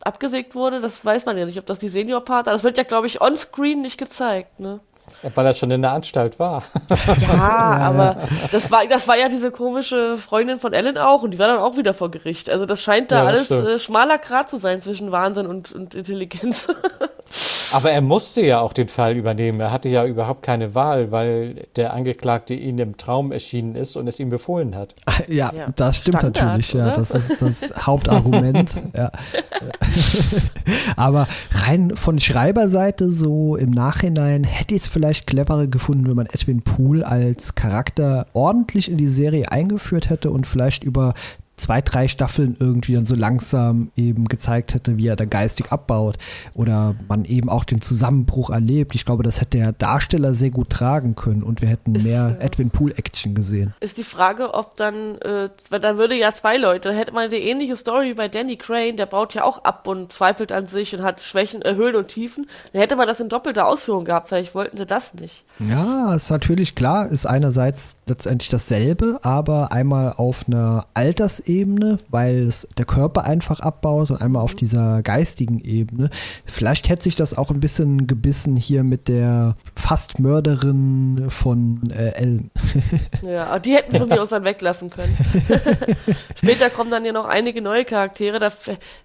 abgesägt 0.04 0.56
wurde, 0.56 0.82
das 0.82 1.06
weiß 1.06 1.26
man 1.26 1.38
ja 1.38 1.46
nicht. 1.46 1.60
Ob 1.60 1.66
das 1.66 1.80
die 1.80 1.90
Senior-Part, 1.90 2.48
das 2.48 2.64
wird 2.64 2.78
ja, 2.78 2.84
glaube 2.84 3.08
ich, 3.08 3.22
on-screen 3.22 3.82
nicht 3.82 3.98
gezeigt, 3.98 4.60
ne? 4.60 4.80
weil 5.36 5.46
er 5.46 5.54
schon 5.54 5.72
in 5.72 5.82
der 5.82 5.92
Anstalt 5.94 6.40
war. 6.40 6.64
Ja, 7.22 7.78
aber 7.82 8.18
das 8.52 8.72
war, 8.72 8.86
das 8.88 9.08
war 9.08 9.18
ja 9.18 9.30
diese 9.30 9.52
komische 9.52 10.18
Freundin 10.18 10.60
von 10.60 10.74
Ellen 10.74 10.98
auch 10.98 11.22
und 11.24 11.32
die 11.32 11.40
war 11.40 11.48
dann 11.48 11.60
auch 11.60 11.78
wieder 11.78 11.94
vor 11.94 12.10
Gericht. 12.10 12.50
Also 12.50 12.66
das 12.66 12.82
scheint 12.82 13.12
da 13.12 13.18
Ja, 13.18 13.32
das 13.32 13.34
alles 13.34 13.46
stimmt. 13.46 13.68
äh, 13.68 13.80
schmaler 13.80 14.18
Grat 14.18 14.50
zu 14.50 14.58
sein 14.58 14.82
zwischen 14.82 15.12
Wahnsinn 15.12 15.46
und, 15.48 15.72
und 15.72 15.96
Intelligenz. 15.96 16.68
Aber 17.76 17.92
er 17.92 18.02
musste 18.02 18.46
ja 18.46 18.62
auch 18.62 18.72
den 18.74 18.88
Fall 18.88 19.16
übernehmen. 19.18 19.60
Er 19.60 19.72
hatte 19.72 19.90
ja 19.90 20.06
überhaupt 20.06 20.44
keine 20.44 20.74
Wahl, 20.76 21.12
weil 21.12 21.68
der 21.76 21.94
Angeklagte 21.94 22.54
ihm 22.54 22.80
im 22.80 22.96
Traum 22.98 23.32
erschienen 23.32 23.76
ist 23.76 23.96
und 23.98 24.08
es 24.08 24.20
ihm 24.20 24.30
befohlen 24.30 24.76
hat. 24.76 24.96
Ja, 25.28 25.52
Ja. 25.56 25.68
das 25.76 25.98
stimmt 25.98 26.18
Standard, 26.20 26.44
natürlich. 26.44 26.74
Ja, 26.74 26.88
oder? 26.88 26.98
das 26.98 27.12
ist 27.12 27.42
das 27.42 27.74
Hauptargument. 27.86 28.70
ja. 28.96 29.12
Aber 30.96 31.28
rein 31.52 31.96
von 31.96 32.20
Schreiberseite 32.20 33.12
so 33.12 33.56
im 33.56 33.72
Nachhinein 33.72 34.44
hätte 34.44 34.76
ich 34.76 34.82
es 34.82 34.88
vielleicht 34.88 35.28
cleverer 35.28 35.68
gefunden, 35.68 36.08
wenn 36.08 36.16
man 36.16 36.28
Edwin 36.28 36.62
Poole 36.62 37.06
als 37.06 37.56
Charakter 37.56 38.28
ordentlich 38.34 38.90
in 38.92 38.98
die 38.98 39.08
Serie 39.08 39.52
eingeführt 39.52 40.10
hätte 40.10 40.32
und 40.32 40.48
vielleicht 40.48 40.84
über 40.84 41.14
zwei, 41.58 41.82
drei 41.82 42.08
Staffeln 42.08 42.56
irgendwie 42.60 42.94
dann 42.94 43.06
so 43.06 43.16
langsam 43.16 43.92
eben 43.96 44.26
gezeigt 44.26 44.74
hätte, 44.74 44.98
wie 44.98 45.08
er 45.08 45.16
da 45.16 45.26
geistig 45.26 45.72
abbaut 45.72 46.18
oder 46.54 46.96
man 47.08 47.26
eben 47.26 47.50
auch 47.50 47.64
den 47.64 47.82
Zusammenbruch 47.82 48.50
erlebt. 48.50 48.96
Ich 48.96 49.06
glaube, 49.06 49.24
das 49.24 49.42
hätte 49.42 49.58
der 49.58 49.72
Darsteller 49.72 50.34
sehr 50.34 50.50
gut 50.50 50.70
tragen 50.70 51.16
können 51.16 51.44
und 51.44 51.62
wir 51.62 51.70
hätten 51.70 51.96
Ist, 51.96 52.04
mehr 52.04 52.38
Edwin 52.40 52.70
Poole-Action 52.70 53.36
gesehen. 53.36 53.74
ist 53.80 53.98
die 53.98 54.04
Frage, 54.04 54.54
ob 54.54 54.76
dann, 54.76 55.18
äh, 55.22 55.50
weil 55.70 55.80
dann 55.80 55.98
würde 55.98 56.16
ja 56.16 56.34
zwei 56.34 56.58
Leute, 56.58 56.90
dann 56.90 56.98
hätte 56.98 57.14
man 57.14 57.26
eine 57.26 57.38
ähnliche 57.38 57.76
Story 57.76 58.14
bei 58.14 58.28
Danny 58.28 58.58
Crane, 58.58 58.96
der 58.98 59.06
baut 59.06 59.34
ja 59.34 59.44
auch 59.44 59.64
ab 59.64 59.88
und 59.88 60.12
zweifelt 60.12 60.52
an 60.52 60.68
sich 60.68 60.96
und 60.96 61.04
hat 61.04 61.22
Schwächen, 61.22 61.62
äh, 61.62 61.76
Höhen 61.76 61.96
und 61.96 62.10
Tiefen. 62.10 62.48
Dann 62.74 62.82
hätte 62.82 62.96
man 62.96 63.08
das 63.08 63.20
in 63.20 63.30
doppelter 63.30 63.66
Ausführung 63.66 64.06
gehabt, 64.06 64.30
vielleicht 64.30 64.56
wollten 64.56 64.78
sie 64.78 64.86
das 64.86 65.14
nicht. 65.14 65.46
Ja, 65.60 66.14
ist 66.16 66.30
natürlich 66.30 66.76
klar, 66.76 67.08
ist 67.08 67.26
einerseits 67.26 67.96
letztendlich 68.08 68.50
dasselbe, 68.50 69.20
aber 69.24 69.72
einmal 69.72 70.14
auf 70.14 70.46
einer 70.48 70.86
Altersebene, 70.94 71.98
weil 72.10 72.44
es 72.44 72.68
der 72.78 72.86
Körper 72.86 73.24
einfach 73.24 73.60
abbaut 73.60 74.12
und 74.12 74.22
einmal 74.22 74.44
auf 74.44 74.54
dieser 74.54 75.02
geistigen 75.02 75.60
Ebene. 75.60 76.10
Vielleicht 76.46 76.90
hätte 76.90 77.04
sich 77.04 77.16
das 77.16 77.38
auch 77.38 77.50
ein 77.50 77.60
bisschen 77.60 78.08
gebissen 78.08 78.56
hier 78.56 78.84
mit 78.84 79.08
der 79.08 79.56
fast 79.76 80.20
Mörderin 80.20 81.26
von 81.30 81.90
äh, 81.92 82.12
Ellen. 82.12 82.52
Ja, 83.22 83.58
die 83.58 83.74
hätten 83.74 83.96
von 83.98 84.08
mir 84.08 84.22
aus 84.22 84.30
dann 84.30 84.44
weglassen 84.44 84.90
können. 84.90 85.18
Später 86.36 86.70
kommen 86.70 86.92
dann 86.92 87.06
ja 87.06 87.12
noch 87.12 87.26
einige 87.26 87.62
neue 87.62 87.86
Charaktere. 87.86 88.40
Da 88.40 88.52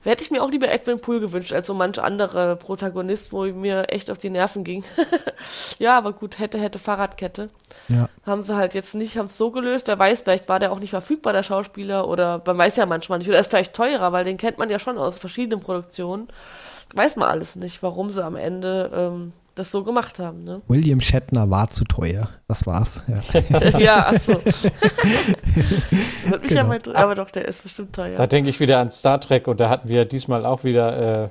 hätte 0.05 0.23
ich 0.23 0.31
mir 0.31 0.43
auch 0.43 0.51
lieber 0.51 0.71
Edwin 0.71 1.01
Poole 1.01 1.21
gewünscht, 1.21 1.53
als 1.53 1.67
so 1.67 1.75
manch 1.75 2.01
andere 2.03 2.57
Protagonist, 2.57 3.33
wo 3.33 3.45
mir 3.45 3.89
echt 3.89 4.11
auf 4.11 4.19
die 4.19 4.31
Nerven 4.31 4.65
ging. 4.65 4.85
ja, 5.79 5.97
aber 5.97 6.13
gut, 6.13 6.39
hätte, 6.39 6.61
hätte 6.61 6.79
Fahrradkette. 6.79 7.49
Ja. 7.89 8.09
Haben 8.27 8.43
sie 8.43 8.57
halt 8.57 8.75
jetzt 8.75 8.90
nicht, 8.95 9.17
haben 9.19 9.27
es 9.27 9.37
so 9.39 9.51
gelöst. 9.51 9.87
Wer 9.89 9.99
weiß, 9.99 10.23
vielleicht 10.23 10.49
war 10.49 10.59
der 10.59 10.73
auch 10.73 10.81
nicht 10.81 10.91
verfügbar, 10.91 11.33
der 11.33 11.43
Schauspieler, 11.43 12.09
oder 12.09 12.43
man 12.47 12.59
weiß 12.59 12.77
ja 12.77 12.87
manchmal 12.87 13.19
nicht. 13.19 13.29
Oder 13.29 13.37
er 13.39 13.43
ist 13.43 13.51
vielleicht 13.51 13.75
teurer, 13.75 14.13
weil 14.13 14.25
den 14.25 14.37
kennt 14.37 14.59
man 14.59 14.71
ja 14.71 14.79
schon 14.79 14.99
aus 14.99 15.19
verschiedenen 15.19 15.63
Produktionen. 15.63 16.29
Weiß 16.95 17.17
man 17.17 17.29
alles 17.29 17.57
nicht, 17.57 17.83
warum 17.83 18.11
sie 18.11 18.25
am 18.25 18.35
Ende 18.37 18.91
ähm, 18.95 19.33
das 19.55 19.71
so 19.71 19.85
gemacht 19.85 20.19
haben. 20.19 20.45
Ne? 20.45 20.61
William 20.69 21.01
Shatner 21.01 21.49
war 21.51 21.71
zu 21.71 21.85
teuer. 21.85 22.29
Das 22.49 22.67
war's. 22.67 23.03
Ja. 23.53 23.79
ja, 23.79 24.07
ach 24.15 24.21
so. 24.21 24.33
Würde 26.25 26.43
mich 26.45 26.51
ja 26.53 26.63
Genau. 26.63 26.67
mal, 26.69 26.77
inter- 26.77 26.97
aber 26.97 27.15
doch, 27.15 27.31
der 27.31 27.47
ist 27.47 27.63
bestimmt 27.63 27.95
teuer. 27.95 28.17
Da 28.17 28.27
denke 28.27 28.51
ich 28.51 28.61
wieder 28.61 28.79
an 28.79 28.91
Star 28.91 29.21
Trek 29.21 29.49
und 29.49 29.61
da 29.61 29.69
hatten 29.69 29.89
wir 29.89 30.05
diesmal 30.05 30.45
auch 30.47 30.65
wieder 30.65 31.25
äh, 31.25 31.29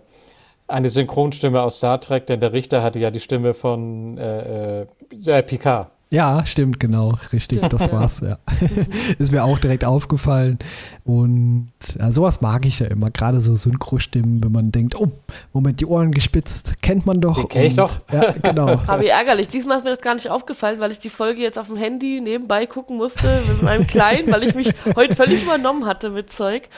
eine 0.68 0.90
Synchronstimme 0.90 1.62
aus 1.62 1.78
Star 1.78 2.00
Trek, 2.00 2.28
denn 2.28 2.40
der 2.40 2.54
Richter 2.54 2.84
hatte 2.84 3.00
ja 3.00 3.12
die 3.12 3.20
Stimme 3.20 3.54
von 3.54 4.18
äh, 4.18 4.82
äh, 4.82 5.44
Picard. 5.44 5.90
Ja, 6.12 6.44
stimmt, 6.48 6.80
genau, 6.80 7.10
richtig, 7.32 7.60
Stimmt, 7.60 7.72
das 7.72 7.86
ja. 7.86 7.92
war's, 7.92 8.22
ja. 8.22 8.40
Ist 9.20 9.32
mir 9.32 9.44
auch 9.44 9.60
direkt 9.60 9.86
aufgefallen. 9.86 10.58
Und 11.06 11.70
ja, 12.00 12.12
sowas 12.12 12.42
mag 12.42 12.66
ich 12.66 12.80
ja 12.80 12.88
immer, 12.88 13.12
gerade 13.12 13.42
so 13.42 13.56
Synchro-Stimmen, 13.56 14.44
wenn 14.44 14.52
man 14.52 14.72
denkt, 14.72 14.96
oh, 14.96 15.12
Moment, 15.54 15.80
die 15.80 15.86
Ohren 15.86 16.12
gespitzt, 16.12 16.82
kennt 16.82 17.06
man 17.06 17.22
doch. 17.22 17.48
Kenn 17.48 17.66
ich 17.66 17.76
doch. 17.76 18.02
Ja, 18.12 18.34
genau. 18.42 18.70
Aber 18.88 19.04
wie 19.04 19.08
ärgerlich. 19.08 19.50
Diesmal 19.50 19.78
ist 19.78 19.84
mir 19.84 19.92
das 19.92 20.02
gar 20.02 20.16
nicht 20.16 20.32
aufgefallen, 20.32 20.80
weil 20.80 20.92
ich 20.92 20.98
die 20.98 21.12
Folge 21.12 21.42
jetzt 21.42 21.60
auf 21.60 21.68
dem 21.68 21.78
Handy 21.78 22.22
nebenbei 22.22 22.66
gucken 22.66 22.98
musste 22.98 23.44
mit 23.48 23.62
meinem 23.62 23.86
Kleinen, 23.86 24.32
weil 24.32 24.42
ich 24.44 24.56
mich 24.56 24.74
heute 24.96 25.16
völlig 25.16 25.44
übernommen 25.44 25.86
hatte 25.86 26.10
mit 26.10 26.32
Zeug. 26.32 26.70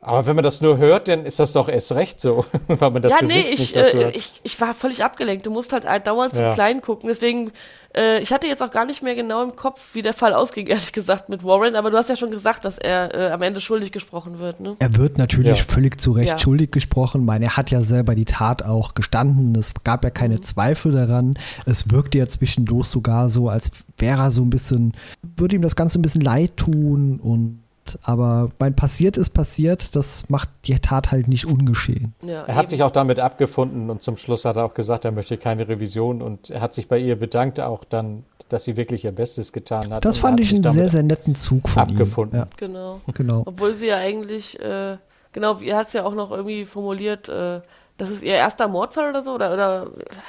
Aber 0.00 0.26
wenn 0.26 0.34
man 0.34 0.42
das 0.42 0.60
nur 0.60 0.78
hört, 0.78 1.06
dann 1.06 1.24
ist 1.24 1.38
das 1.38 1.52
doch 1.52 1.68
erst 1.68 1.92
recht 1.92 2.20
so, 2.20 2.44
weil 2.66 2.90
man 2.90 3.00
das 3.00 3.12
ja, 3.12 3.18
Gesicht 3.20 3.46
nee, 3.46 3.54
ich, 3.54 3.60
nicht 3.60 3.76
dazu 3.76 3.98
äh, 3.98 4.04
hört. 4.04 4.16
ich, 4.16 4.32
ich 4.42 4.60
war 4.60 4.74
völlig 4.74 5.04
abgelenkt. 5.04 5.46
Du 5.46 5.52
musst 5.52 5.72
halt 5.72 5.86
dauernd 6.04 6.34
zum 6.34 6.42
Ja. 6.42 6.54
Kleinen 6.54 6.82
gucken. 6.82 7.08
Deswegen, 7.08 7.52
äh, 7.96 8.20
ich 8.20 8.32
hatte 8.32 8.46
jetzt 8.46 8.62
auch 8.62 8.70
gar 8.70 8.84
nicht 8.84 9.02
mehr 9.02 9.14
genau 9.14 9.42
im 9.42 9.56
Kopf, 9.56 9.94
wie 9.94 10.02
der 10.02 10.12
Fall 10.12 10.34
ausging, 10.34 10.66
ehrlich 10.68 10.92
gesagt, 10.92 11.28
mit 11.28 11.44
Warren. 11.44 11.76
Aber 11.76 11.90
du 11.90 11.96
hast 11.96 12.08
ja 12.08 12.16
schon 12.16 12.30
gesagt, 12.30 12.64
dass 12.64 12.78
er 12.78 13.14
äh, 13.14 13.30
am 13.32 13.42
Ende 13.42 13.60
schuldig 13.60 13.92
gesprochen 13.92 14.38
wird, 14.38 14.60
ne? 14.60 14.74
Er 14.78 14.96
wird 14.96 15.18
natürlich 15.18 15.58
Ja. 15.58 15.64
völlig 15.64 16.00
zu 16.00 16.12
Recht 16.12 16.30
Ja. 16.30 16.38
schuldig 16.38 16.70
gesprochen. 16.70 17.22
Ich 17.22 17.26
meine, 17.26 17.46
er 17.46 17.56
hat 17.56 17.70
ja 17.70 17.82
selber 17.82 18.14
die 18.14 18.24
Tat 18.24 18.62
auch 18.62 18.94
gestanden. 18.94 19.54
Es 19.56 19.72
gab 19.84 20.04
ja 20.04 20.10
keine 20.10 20.34
Mhm. 20.36 20.42
Zweifel 20.42 20.92
daran. 20.92 21.34
Es 21.66 21.90
wirkte 21.90 22.18
ja 22.18 22.26
zwischendurch 22.26 22.86
sogar 22.86 23.28
so, 23.28 23.48
als 23.48 23.70
wäre 23.98 24.22
er 24.22 24.30
so 24.30 24.42
ein 24.42 24.50
bisschen, 24.50 24.92
würde 25.36 25.56
ihm 25.56 25.62
das 25.62 25.76
Ganze 25.76 25.98
ein 25.98 26.02
bisschen 26.02 26.20
leid 26.22 26.56
tun 26.56 27.20
und 27.20 27.61
aber 28.02 28.50
mein 28.58 28.74
passiert 28.74 29.16
ist 29.16 29.30
passiert, 29.30 29.94
das 29.96 30.28
macht 30.28 30.48
die 30.64 30.78
Tat 30.78 31.10
halt 31.10 31.28
nicht 31.28 31.46
ungeschehen. 31.46 32.14
Ja, 32.24 32.44
Er 32.44 32.54
hat 32.54 32.64
eben. 32.64 32.70
sich 32.70 32.82
auch 32.82 32.90
damit 32.90 33.20
abgefunden 33.20 33.90
und 33.90 34.02
zum 34.02 34.16
Schluss 34.16 34.44
hat 34.44 34.56
er 34.56 34.64
auch 34.64 34.74
gesagt, 34.74 35.04
er 35.04 35.12
möchte 35.12 35.36
keine 35.36 35.68
Revision 35.68 36.22
und 36.22 36.50
er 36.50 36.60
hat 36.60 36.72
sich 36.74 36.88
bei 36.88 36.98
ihr 36.98 37.16
bedankt 37.16 37.60
auch 37.60 37.84
dann, 37.84 38.24
dass 38.48 38.64
sie 38.64 38.76
wirklich 38.76 39.04
ihr 39.04 39.12
Bestes 39.12 39.52
getan 39.52 39.92
hat. 39.92 40.04
Das 40.04 40.16
und 40.16 40.22
fand 40.22 40.32
hat 40.34 40.46
ich 40.46 40.54
einen 40.54 40.72
sehr, 40.72 40.88
sehr 40.88 41.02
netten 41.02 41.34
Zug 41.36 41.68
von 41.68 41.82
abgefunden. 41.82 42.40
ihm. 42.40 42.46
Genau. 42.56 43.00
Ja, 43.06 43.12
genau. 43.14 43.42
Obwohl 43.46 43.74
sie 43.74 43.86
ja 43.88 43.96
eigentlich, 43.96 44.60
äh, 44.60 44.96
genau, 45.32 45.58
er 45.60 45.76
hat 45.78 45.86
es 45.88 45.92
ja 45.94 46.04
auch 46.04 46.14
noch 46.14 46.30
irgendwie 46.30 46.64
formuliert, 46.64 47.28
äh, 47.28 47.60
das 47.98 48.10
ist 48.10 48.22
ihr 48.22 48.34
erster 48.34 48.68
Mordfall 48.68 49.10
oder 49.10 49.22
so, 49.22 49.34
oder, 49.34 49.52
oder 49.52 49.86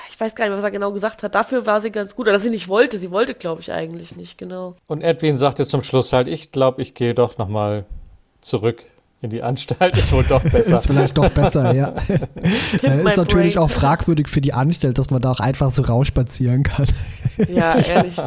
ich 0.09 0.19
weiß 0.19 0.35
gar 0.35 0.45
nicht, 0.47 0.55
was 0.55 0.63
er 0.63 0.71
genau 0.71 0.91
gesagt 0.91 1.23
hat. 1.23 1.33
Dafür 1.33 1.65
war 1.65 1.81
sie 1.81 1.91
ganz 1.91 2.15
gut, 2.15 2.25
oder 2.25 2.33
dass 2.33 2.43
sie 2.43 2.49
nicht 2.49 2.67
wollte. 2.67 2.99
Sie 2.99 3.11
wollte, 3.11 3.33
glaube 3.33 3.61
ich, 3.61 3.71
eigentlich 3.71 4.15
nicht, 4.15 4.37
genau. 4.37 4.75
Und 4.87 5.01
Edwin 5.01 5.37
sagte 5.37 5.65
zum 5.65 5.83
Schluss 5.83 6.13
halt, 6.13 6.27
ich 6.27 6.51
glaube, 6.51 6.81
ich 6.81 6.93
gehe 6.93 7.13
doch 7.13 7.37
nochmal 7.37 7.85
zurück 8.41 8.83
in 9.23 9.29
die 9.29 9.41
Anstalt, 9.41 9.97
ist 9.97 10.11
wohl 10.11 10.23
doch 10.23 10.43
besser. 10.51 10.79
Ist 10.79 10.87
vielleicht 10.87 11.17
doch 11.17 11.29
besser, 11.29 11.73
ja. 11.73 11.87
Ist 12.81 13.17
natürlich 13.17 13.55
brain. 13.55 13.63
auch 13.63 13.71
fragwürdig 13.71 14.27
für 14.27 14.41
die 14.41 14.53
Anstalt, 14.53 14.97
dass 14.97 15.09
man 15.09 15.21
da 15.21 15.31
auch 15.31 15.39
einfach 15.39 15.71
so 15.71 15.81
rausspazieren 15.83 16.63
kann. 16.63 16.87
Ja, 17.47 17.75
ehrlich. 17.89 18.17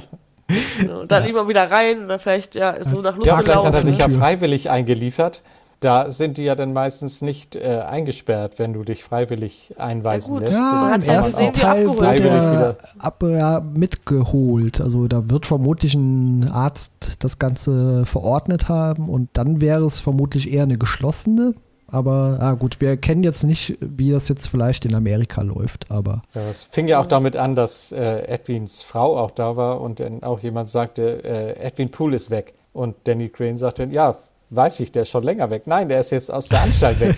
Genau. 0.79 1.01
Und 1.01 1.13
dann 1.13 1.25
immer 1.27 1.49
wieder 1.49 1.71
rein 1.71 2.05
oder 2.05 2.19
vielleicht, 2.19 2.55
ja, 2.55 2.77
so 2.89 3.01
nach 3.03 3.17
Lust 3.17 3.27
Ja, 3.27 3.37
vielleicht 3.39 3.65
hat 3.65 3.75
er 3.75 3.83
sich 3.83 3.99
ja 3.99 4.09
freiwillig 4.09 4.71
eingeliefert. 4.71 5.43
Da 5.81 6.11
sind 6.11 6.39
die 6.39 6.45
ja 6.45 6.55
dann 6.55 6.73
meistens 6.73 7.21
nicht 7.21 7.55
äh, 7.55 7.83
eingesperrt, 7.87 8.59
wenn 8.59 8.73
du 8.73 8.83
dich 8.83 9.05
freiwillig 9.05 9.75
einweisen 9.79 10.35
Ja, 10.35 10.41
gut. 10.41 10.49
lässt. 10.49 10.59
Ja, 10.59 10.95
im 10.95 11.03
ja 11.03 11.13
ersten 11.13 11.53
Teil 11.53 11.87
er 11.87 12.53
wieder. 12.53 12.77
ab, 12.99 13.23
ja, 13.23 13.61
mitgeholt. 13.61 14.81
Also 14.81 15.07
da 15.09 15.29
wird 15.29 15.47
vermutlich 15.47 15.95
ein 15.95 16.49
Arzt 16.49 17.17
das 17.19 17.39
Ganze 17.39 18.07
verordnet 18.07 18.69
haben 18.69 19.09
und 19.09 19.29
dann 19.35 19.61
wäre 19.61 19.85
es 19.85 20.01
vermutlich 20.01 20.53
eher 20.53 20.63
eine 20.65 20.79
geschlossene. 20.79 21.55
Aber 21.89 22.39
ah, 22.41 22.55
gut, 22.55 22.81
wir 22.81 22.97
kennen 22.97 23.23
jetzt 23.23 23.45
nicht, 23.45 23.77
wie 23.81 24.11
das 24.11 24.29
jetzt 24.29 24.49
vielleicht 24.49 24.85
in 24.85 24.95
Amerika 24.95 25.43
läuft, 25.43 25.89
aber 25.91 26.23
Ja, 26.35 26.49
es 26.51 26.65
fing 26.65 26.89
ja 26.89 26.99
auch 27.01 27.07
damit 27.07 27.37
an, 27.37 27.55
dass 27.55 27.93
äh, 27.93 28.23
Edwins 28.27 28.83
Frau 28.83 29.17
auch 29.17 29.31
da 29.31 29.57
war 29.57 29.81
und 29.81 30.01
dann 30.01 30.25
auch 30.25 30.41
jemand 30.41 30.69
sagte, 30.69 31.23
äh, 31.23 31.53
Edwin 31.61 31.91
Poole 31.91 32.17
ist 32.17 32.31
weg. 32.31 32.55
Und 32.73 32.97
Danny 33.05 33.29
Crane 33.29 33.57
sagte, 33.57 33.85
ja, 33.85 34.17
weiß 34.51 34.81
ich, 34.81 34.93
der 34.93 35.03
ist 35.03 35.11
schon 35.11 35.25
länger 35.25 35.51
weg. 35.51 35.63
Nein, 35.67 35.89
der 35.89 36.01
ist 36.01 36.13
jetzt 36.13 36.33
aus 36.33 36.49
der 36.49 36.63
Anstalt 36.63 37.01
weg. 37.01 37.17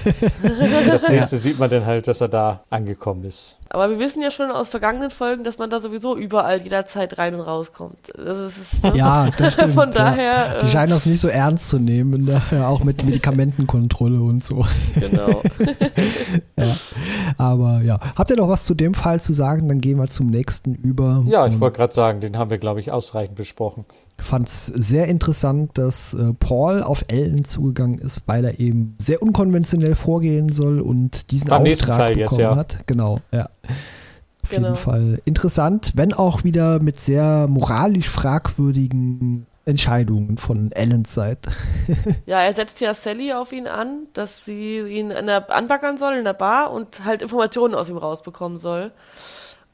das 0.86 1.08
nächste 1.08 1.36
sieht 1.36 1.58
man 1.58 1.68
dann 1.68 1.84
halt, 1.84 2.08
dass 2.08 2.20
er 2.20 2.28
da 2.28 2.60
angekommen 2.70 3.24
ist. 3.24 3.58
Aber 3.70 3.90
wir 3.90 3.98
wissen 3.98 4.22
ja 4.22 4.30
schon 4.30 4.50
aus 4.50 4.70
vergangenen 4.70 5.10
Folgen, 5.10 5.44
dass 5.44 5.58
man 5.58 5.68
da 5.68 5.80
sowieso 5.80 6.16
überall 6.16 6.62
jederzeit 6.62 7.18
rein 7.18 7.34
und 7.34 7.42
rauskommt. 7.42 8.12
Das 8.16 8.38
ist, 8.38 8.82
ne? 8.82 8.92
Ja, 8.96 9.28
das 9.38 9.54
stimmt. 9.54 9.74
Von 9.74 9.88
ja. 9.90 9.94
daher. 9.94 10.60
Die 10.60 10.66
äh, 10.66 10.70
scheinen 10.70 10.90
das 10.90 11.04
nicht 11.04 11.20
so 11.20 11.28
ernst 11.28 11.68
zu 11.68 11.78
nehmen, 11.78 12.26
daher 12.26 12.68
auch 12.68 12.82
mit 12.82 13.04
Medikamentenkontrolle 13.04 14.20
und 14.20 14.44
so. 14.44 14.64
Genau. 14.94 15.42
Ja. 16.56 16.76
Aber 17.36 17.82
ja, 17.82 18.00
habt 18.16 18.30
ihr 18.30 18.36
noch 18.36 18.48
was 18.48 18.64
zu 18.64 18.74
dem 18.74 18.92
Fall 18.94 19.20
zu 19.20 19.32
sagen? 19.32 19.68
Dann 19.68 19.80
gehen 19.80 19.96
wir 19.98 20.08
zum 20.08 20.28
nächsten 20.28 20.74
über. 20.74 21.22
Ja, 21.26 21.46
ich 21.46 21.60
wollte 21.60 21.76
gerade 21.76 21.94
sagen, 21.94 22.20
den 22.20 22.36
haben 22.36 22.50
wir, 22.50 22.58
glaube 22.58 22.80
ich, 22.80 22.90
ausreichend 22.90 23.36
besprochen. 23.36 23.84
Fand 24.20 24.48
es 24.48 24.66
sehr 24.66 25.06
interessant, 25.06 25.78
dass 25.78 26.14
äh, 26.14 26.32
Paul 26.34 26.82
auf 26.82 27.04
Ellen 27.08 27.44
zugegangen 27.44 27.98
ist, 27.98 28.22
weil 28.26 28.44
er 28.44 28.58
eben 28.58 28.96
sehr 28.98 29.22
unkonventionell 29.22 29.94
vorgehen 29.94 30.52
soll 30.52 30.80
und 30.80 31.30
diesen 31.30 31.48
Beim 31.48 31.62
Auftrag 31.62 31.96
Fall 31.96 32.14
bekommen 32.14 32.30
jetzt, 32.30 32.38
ja. 32.38 32.56
hat. 32.56 32.86
Genau, 32.86 33.20
ja. 33.32 33.48
Auf 34.42 34.50
Genau. 34.50 34.68
jeden 34.68 34.76
Fall 34.76 35.20
interessant, 35.24 35.92
wenn 35.94 36.12
auch 36.12 36.42
wieder 36.42 36.80
mit 36.80 37.00
sehr 37.00 37.46
moralisch 37.48 38.08
fragwürdigen 38.08 39.46
Entscheidungen 39.66 40.38
von 40.38 40.72
Ellens 40.72 41.12
Seite. 41.14 41.50
Ja, 42.26 42.40
er 42.40 42.52
setzt 42.54 42.80
ja 42.80 42.94
Sally 42.94 43.32
auf 43.32 43.52
ihn 43.52 43.66
an, 43.68 44.06
dass 44.14 44.44
sie 44.44 44.80
ihn 44.80 45.10
in 45.10 45.26
der, 45.26 45.54
anbaggern 45.54 45.98
soll 45.98 46.14
in 46.14 46.24
der 46.24 46.32
Bar 46.32 46.72
und 46.72 47.04
halt 47.04 47.22
Informationen 47.22 47.74
aus 47.74 47.88
ihm 47.90 47.98
rausbekommen 47.98 48.58
soll. 48.58 48.92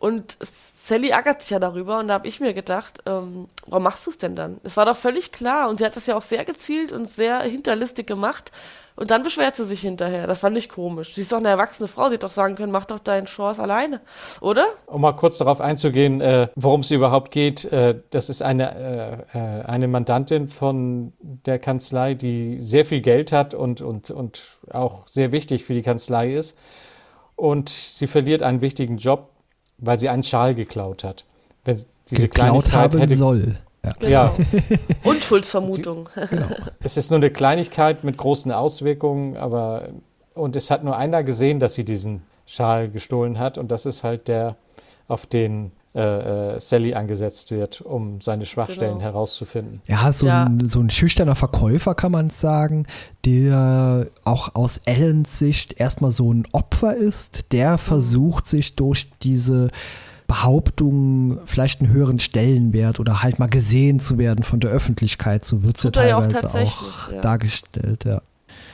Und 0.05 0.37
Sally 0.43 1.09
ärgert 1.09 1.41
sich 1.41 1.49
ja 1.49 1.59
darüber 1.59 1.99
und 1.99 2.09
da 2.09 2.15
habe 2.15 2.29
ich 2.29 2.39
mir 2.39 2.53
gedacht, 2.53 3.03
ähm, 3.07 3.49
warum 3.67 3.85
machst 3.85 4.07
du 4.07 4.11
es 4.11 4.19
denn 4.19 4.37
dann? 4.37 4.61
Es 4.63 4.77
war 4.77 4.85
doch 4.85 4.99
völlig 4.99 5.33
klar 5.33 5.71
und 5.71 5.79
sie 5.79 5.85
hat 5.87 5.97
das 5.97 6.05
ja 6.05 6.15
auch 6.15 6.21
sehr 6.21 6.45
gezielt 6.45 6.93
und 6.93 7.09
sehr 7.09 7.41
hinterlistig 7.41 8.07
gemacht 8.07 8.53
und 8.97 9.11
dann 9.11 9.23
beschwert 9.23 9.57
sie 9.57 9.65
sich 9.65 9.81
hinterher. 9.81 10.27
Das 10.27 10.41
fand 10.41 10.59
ich 10.59 10.69
komisch. 10.69 11.15
Sie 11.15 11.23
ist 11.23 11.33
doch 11.33 11.39
eine 11.39 11.49
erwachsene 11.49 11.89
Frau, 11.89 12.09
sie 12.09 12.17
hätte 12.17 12.27
doch 12.27 12.33
sagen 12.33 12.55
können, 12.55 12.71
mach 12.71 12.85
doch 12.85 12.99
deinen 12.99 13.25
Chance 13.25 13.63
alleine, 13.63 14.03
oder? 14.43 14.67
Um 14.85 15.01
mal 15.01 15.13
kurz 15.13 15.39
darauf 15.39 15.63
einzugehen, 15.63 16.21
äh, 16.21 16.49
worum 16.55 16.83
es 16.83 16.91
überhaupt 16.91 17.31
geht. 17.31 17.65
Äh, 17.65 18.03
das 18.11 18.29
ist 18.29 18.43
eine, 18.43 19.25
äh, 19.33 19.39
äh, 19.39 19.65
eine 19.65 19.89
Mandantin 19.89 20.49
von 20.49 21.15
der 21.23 21.59
Kanzlei, 21.59 22.13
die 22.13 22.59
sehr 22.61 22.85
viel 22.85 23.01
Geld 23.01 23.33
hat 23.33 23.55
und, 23.55 23.81
und, 23.81 24.11
und 24.11 24.43
auch 24.71 25.09
sehr 25.09 25.33
wichtig 25.33 25.65
für 25.65 25.73
die 25.73 25.81
Kanzlei 25.81 26.35
ist. 26.35 26.59
Und 27.37 27.71
sie 27.71 28.07
verliert 28.07 28.43
einen 28.43 28.61
wichtigen 28.61 28.99
Job, 28.99 29.31
weil 29.87 29.99
sie 29.99 30.09
einen 30.09 30.23
Schal 30.23 30.55
geklaut 30.55 31.05
hat. 31.05 31.25
Wenn 31.65 31.81
diese 32.11 32.29
geklaut 32.29 32.65
Kleinigkeit 32.67 32.75
haben 32.75 32.99
hätte, 32.99 33.17
soll. 33.17 33.55
Ja. 34.01 34.09
Ja, 34.09 34.35
Unschuldsvermutung. 35.05 36.09
es 36.83 36.97
ist 36.97 37.11
nur 37.11 37.19
eine 37.19 37.31
Kleinigkeit 37.31 38.03
mit 38.03 38.17
großen 38.17 38.51
Auswirkungen, 38.51 39.37
aber 39.37 39.89
und 40.35 40.57
es 40.57 40.71
hat 40.71 40.85
nur 40.85 40.97
einer 40.97 41.23
gesehen, 41.23 41.61
dass 41.61 41.75
sie 41.75 41.85
diesen 41.85 42.23
Schal 42.47 42.89
gestohlen 42.89 43.39
hat 43.39 43.59
und 43.59 43.71
das 43.71 43.87
ist 43.87 44.03
halt 44.03 44.29
der, 44.29 44.57
auf 45.07 45.27
den 45.27 45.73
äh, 45.95 46.55
äh, 46.55 46.61
Sally 46.61 46.95
angesetzt 46.95 47.53
wird, 47.53 47.81
um 47.81 48.21
seine 48.21 48.47
Schwachstellen 48.47 48.95
Genau. 48.95 49.05
Herauszufinden. 49.05 49.81
Ja, 49.87 50.11
so, 50.11 50.27
Ja. 50.27 50.45
Ein, 50.45 50.69
so 50.69 50.81
ein 50.81 50.91
schüchterner 50.91 51.37
Verkäufer 51.37 51.95
kann 51.95 52.11
man 52.11 52.31
sagen, 52.31 52.87
der 53.25 54.09
auch 54.25 54.57
aus 54.57 54.81
Ellens 54.87 55.39
Sicht 55.39 55.79
erstmal 55.81 56.11
so 56.11 56.33
ein 56.33 56.47
Opfer 56.53 56.97
ist, 56.97 57.53
der 57.53 57.79
versucht 57.79 58.49
sich 58.49 58.75
durch 58.75 59.09
diese 59.23 59.71
Behauptung 60.27 61.39
vielleicht 61.45 61.81
einen 61.81 61.93
höheren 61.93 62.19
Stellenwert 62.19 62.99
oder 62.99 63.23
halt 63.23 63.39
mal 63.39 63.49
gesehen 63.49 64.01
zu 64.01 64.19
werden 64.19 64.43
von 64.43 64.59
der 64.59 64.71
Öffentlichkeit, 64.71 65.45
so 65.45 65.63
wird 65.63 65.77
es 65.79 65.85
ja 65.85 65.91
er 66.03 66.19
auch 66.19 66.23
teilweise 66.23 66.39
auch, 66.39 66.41
tatsächlich, 66.41 66.95
ja. 67.13 67.21
dargestellt, 67.21 68.05
ja. 68.05 68.21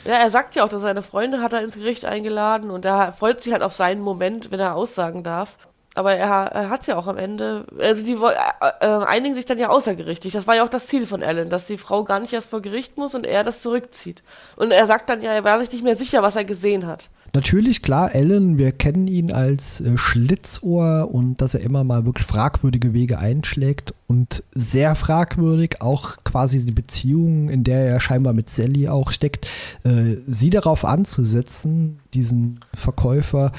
Ja, 0.04 0.14
er 0.14 0.30
sagt 0.30 0.56
ja 0.56 0.64
auch, 0.64 0.68
dass 0.68 0.82
seine 0.82 1.02
Freunde 1.02 1.42
hat 1.42 1.52
er 1.52 1.62
ins 1.62 1.74
Gericht 1.74 2.04
eingeladen 2.06 2.70
und 2.70 2.84
er 2.86 3.12
freut 3.12 3.42
sich 3.42 3.52
halt 3.52 3.62
auf 3.62 3.74
seinen 3.74 4.00
Moment, 4.00 4.50
wenn 4.50 4.60
er 4.60 4.74
aussagen 4.74 5.22
darf. 5.22 5.58
Aber 5.94 6.14
er, 6.14 6.28
er 6.28 6.70
hat 6.70 6.82
es 6.82 6.86
ja 6.86 6.96
auch 6.96 7.08
am 7.08 7.18
Ende, 7.18 7.66
also 7.78 8.04
die 8.04 8.12
äh, 8.12 8.86
äh, 8.86 9.04
einigen 9.06 9.34
sich 9.34 9.44
dann 9.44 9.58
ja 9.58 9.70
außergerichtlich. 9.70 10.32
Das 10.32 10.46
war 10.46 10.54
ja 10.54 10.64
auch 10.64 10.68
das 10.68 10.86
Ziel 10.86 11.04
von 11.04 11.22
Alan, 11.22 11.50
dass 11.50 11.66
die 11.66 11.78
Frau 11.78 12.04
gar 12.04 12.20
nicht 12.20 12.32
erst 12.32 12.50
vor 12.50 12.62
Gericht 12.62 12.96
muss 12.96 13.14
und 13.14 13.26
er 13.26 13.42
das 13.42 13.60
zurückzieht. 13.60 14.22
Und 14.56 14.70
er 14.70 14.86
sagt 14.86 15.10
dann 15.10 15.20
ja, 15.20 15.32
er 15.32 15.42
war 15.42 15.58
sich 15.58 15.72
nicht 15.72 15.82
mehr 15.82 15.96
sicher, 15.96 16.22
was 16.22 16.36
er 16.36 16.44
gesehen 16.44 16.86
hat. 16.86 17.10
Natürlich, 17.32 17.82
klar, 17.82 18.10
Alan, 18.12 18.58
wir 18.58 18.72
kennen 18.72 19.06
ihn 19.06 19.32
als 19.32 19.80
äh, 19.80 19.96
Schlitzohr 19.96 21.08
und 21.12 21.40
dass 21.40 21.54
er 21.54 21.60
immer 21.60 21.84
mal 21.84 22.04
wirklich 22.04 22.26
fragwürdige 22.26 22.92
Wege 22.92 23.18
einschlägt 23.18 23.94
und 24.08 24.42
sehr 24.52 24.96
fragwürdig 24.96 25.80
auch 25.80 26.16
quasi 26.24 26.64
die 26.64 26.72
Beziehung, 26.72 27.48
in 27.48 27.62
der 27.62 27.84
er 27.84 28.00
scheinbar 28.00 28.32
mit 28.32 28.50
Sally 28.50 28.88
auch 28.88 29.12
steckt, 29.12 29.46
äh, 29.84 30.16
sie 30.26 30.50
darauf 30.50 30.84
anzusetzen, 30.84 32.00
diesen 32.14 32.60
Verkäufer 32.74 33.52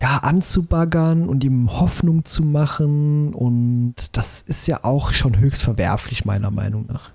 ja, 0.00 0.18
anzubaggern 0.18 1.28
und 1.28 1.42
ihm 1.42 1.80
Hoffnung 1.80 2.24
zu 2.24 2.42
machen 2.44 3.34
und 3.34 3.94
das 4.12 4.42
ist 4.42 4.68
ja 4.68 4.84
auch 4.84 5.12
schon 5.12 5.38
höchst 5.38 5.62
verwerflich, 5.62 6.24
meiner 6.24 6.50
Meinung 6.50 6.86
nach. 6.86 7.10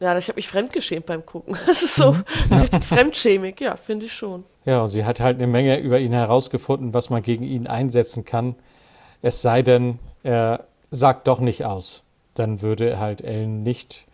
Ja, 0.00 0.16
ich 0.16 0.28
habe 0.28 0.36
mich 0.36 0.46
fremdgeschämt 0.46 1.06
beim 1.06 1.26
Gucken. 1.26 1.56
Das 1.66 1.82
ist 1.82 1.96
so 1.96 2.16
richtig 2.50 2.84
fremdschämig, 2.84 3.60
ja, 3.60 3.76
finde 3.76 4.06
ich 4.06 4.12
schon. 4.12 4.44
Ja, 4.64 4.82
und 4.82 4.88
sie 4.88 5.04
hat 5.04 5.20
halt 5.20 5.38
eine 5.38 5.48
Menge 5.48 5.78
über 5.78 5.98
ihn 5.98 6.12
herausgefunden, 6.12 6.94
was 6.94 7.10
man 7.10 7.22
gegen 7.22 7.44
ihn 7.44 7.66
einsetzen 7.66 8.24
kann. 8.24 8.54
Es 9.22 9.42
sei 9.42 9.62
denn, 9.62 9.98
er 10.22 10.64
sagt 10.90 11.26
doch 11.26 11.40
nicht 11.40 11.64
aus. 11.64 12.04
Dann 12.34 12.62
würde 12.62 13.00
halt 13.00 13.20
Ellen 13.22 13.64
nicht 13.64 14.06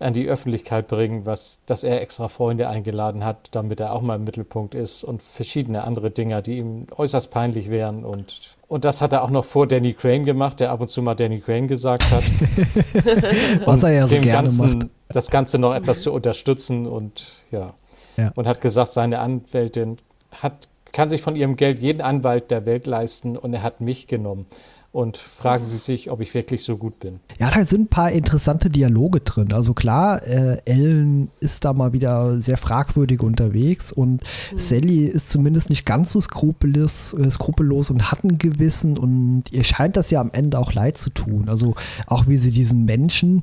an 0.00 0.14
die 0.14 0.28
Öffentlichkeit 0.28 0.86
bringen, 0.86 1.26
was, 1.26 1.60
dass 1.66 1.82
er 1.82 2.00
extra 2.00 2.28
Freunde 2.28 2.68
eingeladen 2.68 3.24
hat, 3.24 3.48
damit 3.52 3.80
er 3.80 3.92
auch 3.92 4.02
mal 4.02 4.16
im 4.16 4.24
Mittelpunkt 4.24 4.74
ist 4.74 5.02
und 5.02 5.22
verschiedene 5.22 5.84
andere 5.84 6.10
Dinge, 6.10 6.40
die 6.40 6.58
ihm 6.58 6.86
äußerst 6.96 7.30
peinlich 7.30 7.68
wären. 7.68 8.04
Und, 8.04 8.56
und 8.68 8.84
das 8.84 9.02
hat 9.02 9.12
er 9.12 9.24
auch 9.24 9.30
noch 9.30 9.44
vor 9.44 9.66
Danny 9.66 9.94
Crane 9.94 10.24
gemacht, 10.24 10.60
der 10.60 10.70
ab 10.70 10.80
und 10.80 10.88
zu 10.88 11.02
mal 11.02 11.16
Danny 11.16 11.40
Crane 11.40 11.66
gesagt 11.66 12.10
hat. 12.10 12.22
Was 13.64 13.82
er 13.82 13.92
ja 13.92 14.06
so 14.06 14.14
dem 14.14 14.22
gerne 14.22 14.42
Ganzen, 14.42 14.78
macht. 14.78 14.88
das 15.08 15.30
Ganze 15.30 15.58
noch 15.58 15.74
etwas 15.74 16.02
zu 16.02 16.12
unterstützen 16.12 16.86
und 16.86 17.34
ja. 17.50 17.74
Ja. 18.16 18.32
Und 18.34 18.46
hat 18.46 18.60
gesagt, 18.60 18.92
seine 18.92 19.20
Anwältin 19.20 19.98
hat, 20.42 20.68
kann 20.92 21.08
sich 21.08 21.22
von 21.22 21.36
ihrem 21.36 21.56
Geld 21.56 21.78
jeden 21.78 22.02
Anwalt 22.02 22.50
der 22.50 22.66
Welt 22.66 22.86
leisten 22.86 23.36
und 23.36 23.54
er 23.54 23.62
hat 23.62 23.80
mich 23.80 24.06
genommen. 24.06 24.46
Und 24.90 25.18
fragen 25.18 25.66
Sie 25.66 25.76
sich, 25.76 26.10
ob 26.10 26.22
ich 26.22 26.32
wirklich 26.32 26.64
so 26.64 26.78
gut 26.78 26.98
bin. 26.98 27.20
Ja, 27.38 27.50
da 27.50 27.64
sind 27.64 27.82
ein 27.82 27.88
paar 27.88 28.10
interessante 28.10 28.70
Dialoge 28.70 29.20
drin. 29.20 29.52
Also 29.52 29.74
klar, 29.74 30.26
äh, 30.26 30.62
Ellen 30.64 31.30
ist 31.40 31.66
da 31.66 31.74
mal 31.74 31.92
wieder 31.92 32.40
sehr 32.40 32.56
fragwürdig 32.56 33.22
unterwegs 33.22 33.92
und 33.92 34.22
Sally 34.56 35.04
ist 35.04 35.30
zumindest 35.30 35.68
nicht 35.68 35.84
ganz 35.84 36.14
so 36.14 36.20
skrupellos, 36.20 37.12
äh, 37.12 37.30
skrupellos 37.30 37.90
und 37.90 38.10
hat 38.10 38.24
ein 38.24 38.38
Gewissen 38.38 38.96
und 38.96 39.44
ihr 39.50 39.64
scheint 39.64 39.96
das 39.96 40.10
ja 40.10 40.22
am 40.22 40.30
Ende 40.32 40.58
auch 40.58 40.72
leid 40.72 40.96
zu 40.96 41.10
tun. 41.10 41.50
Also 41.50 41.74
auch 42.06 42.26
wie 42.26 42.38
sie 42.38 42.50
diesen 42.50 42.86
Menschen 42.86 43.42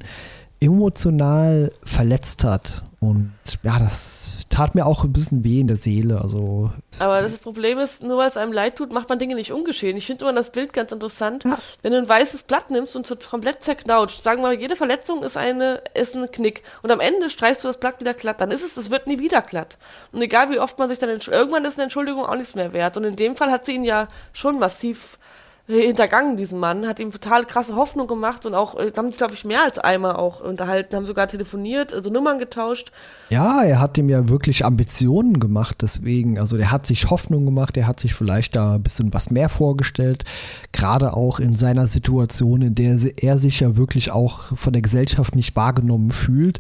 emotional 0.60 1.71
verletzt 1.84 2.43
hat. 2.43 2.81
Und 3.06 3.34
ja, 3.63 3.80
das 3.80 4.46
tat 4.50 4.76
mir 4.76 4.86
auch 4.86 5.04
ein 5.04 5.13
bisschen 5.13 5.44
weh 5.44 5.60
in 5.60 5.68
der 5.68 5.78
Seele. 5.78 6.22
Also 6.22 6.72
Aber 7.00 7.22
das 7.22 7.38
Problem 7.38 7.78
ist, 7.78 8.04
nur 8.04 8.18
weil 8.18 8.28
es 8.28 8.38
einem 8.38 8.54
leid 8.54 8.76
tut, 8.76 8.91
macht 8.91 9.10
man 9.10 9.20
Dinge 9.20 9.36
nicht 9.36 9.52
ungeschehen. 9.52 9.98
Ich 9.98 10.06
finde 10.06 10.26
immer 10.26 10.34
das 10.34 10.52
Bild 10.52 10.74
ganz 10.74 10.91
interessant. 10.91 11.44
Ja. 11.44 11.58
Wenn 11.82 11.91
du 11.91 11.98
ein 11.98 12.10
weißes 12.10 12.44
Blatt 12.44 12.72
nimmst 12.72 12.96
und 12.96 13.06
so 13.06 13.15
komplett 13.15 13.63
zerknautscht, 13.63 14.24
sagen 14.24 14.41
wir 14.41 14.50
mal, 14.50 14.60
jede 14.60 14.76
Verletzung 14.76 15.24
ist 15.24 15.38
eine, 15.38 15.82
ist 15.94 16.15
ein 16.15 16.30
Knick. 16.32 16.63
Und 16.82 16.91
am 16.91 17.00
Ende 17.00 17.30
streichst 17.30 17.63
du 17.63 17.68
das 17.68 17.78
Blatt 17.78 18.00
wieder 18.00 18.13
glatt. 18.13 18.41
Dann 18.41 18.52
ist 18.52 18.63
es, 18.63 18.78
es 18.78 18.89
wird 18.89 19.08
nie 19.08 19.20
wieder 19.20 19.41
glatt. 19.41 19.78
Und 20.12 20.22
egal 20.22 20.50
wie 20.50 20.60
oft 20.60 20.80
man 20.80 20.89
sich 20.89 21.00
dann, 21.00 21.10
irgendwann 21.10 21.65
ist 21.65 21.76
eine 21.76 21.84
Entschuldigung 21.84 22.26
auch 22.26 22.36
nichts 22.36 22.56
mehr 22.56 22.74
wert. 22.74 22.98
Und 22.98 23.04
in 23.04 23.15
dem 23.15 23.36
Fall 23.36 23.52
hat 23.52 23.65
sie 23.65 23.76
ihn 23.76 23.84
ja 23.84 24.08
schon 24.34 24.60
massiv 24.60 25.18
hintergangen, 25.67 26.38
diesen 26.38 26.60
Mann, 26.60 26.88
hat 26.88 26.99
ihm 26.99 27.12
total 27.12 27.43
krasse 27.45 27.75
Hoffnung 27.75 28.06
gemacht 28.06 28.45
und 28.45 28.54
auch, 28.54 28.75
äh, 28.75 28.91
haben 28.95 29.08
sich, 29.08 29.17
glaube 29.17 29.34
ich, 29.34 29.45
mehr 29.45 29.63
als 29.63 29.80
einmal 29.80 30.15
auch 30.15 30.41
unterhalten, 30.41 30.95
haben 30.95 31.06
sogar 31.08 31.28
telefoniert, 31.28 31.91
also 31.91 32.12
Nummern 32.12 32.38
getauscht. 32.38 32.91
Ja, 33.32 33.63
er 33.63 33.80
hat 33.80 33.97
ihm 33.97 34.08
ja 34.08 34.30
wirklich 34.30 34.63
Ambitionen 34.63 35.39
gemacht, 35.39 35.78
deswegen, 35.82 36.38
also 36.38 36.56
der 36.56 36.71
hat 36.71 36.86
sich 36.86 37.10
Hoffnung 37.10 37.45
gemacht, 37.45 37.78
er 37.78 37.88
hat 37.88 37.99
sich 37.99 38.13
vielleicht 38.13 38.56
da 38.56 38.75
ein 38.75 38.84
bisschen 38.84 39.12
was 39.12 39.32
mehr 39.32 39.49
vorgestellt, 39.49 40.23
gerade 40.71 41.13
auch 41.13 41.39
in 41.39 41.56
seiner 41.56 41.88
Situation, 41.88 42.62
in 42.62 42.75
der 42.75 42.99
er 43.17 43.39
sich 43.39 43.60
ja 43.60 43.75
wirklich 43.75 44.12
auch 44.12 44.56
von 44.56 44.71
der 44.71 44.84
Gesellschaft 44.84 45.36
nicht 45.36 45.56
wahrgenommen 45.56 46.12
fühlt 46.12 46.60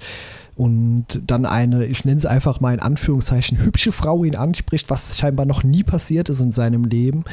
und 0.55 1.05
dann 1.27 1.45
eine, 1.45 1.85
ich 1.85 2.05
nenne 2.05 2.17
es 2.17 2.25
einfach 2.25 2.61
mal 2.61 2.73
in 2.73 2.79
Anführungszeichen, 2.79 3.59
hübsche 3.59 3.91
Frau 3.91 4.23
ihn 4.23 4.35
anspricht, 4.35 4.89
was 4.89 5.17
scheinbar 5.17 5.45
noch 5.45 5.63
nie 5.63 5.83
passiert 5.83 6.29
ist 6.29 6.39
in 6.39 6.53
seinem 6.53 6.85
Leben. 6.85 7.25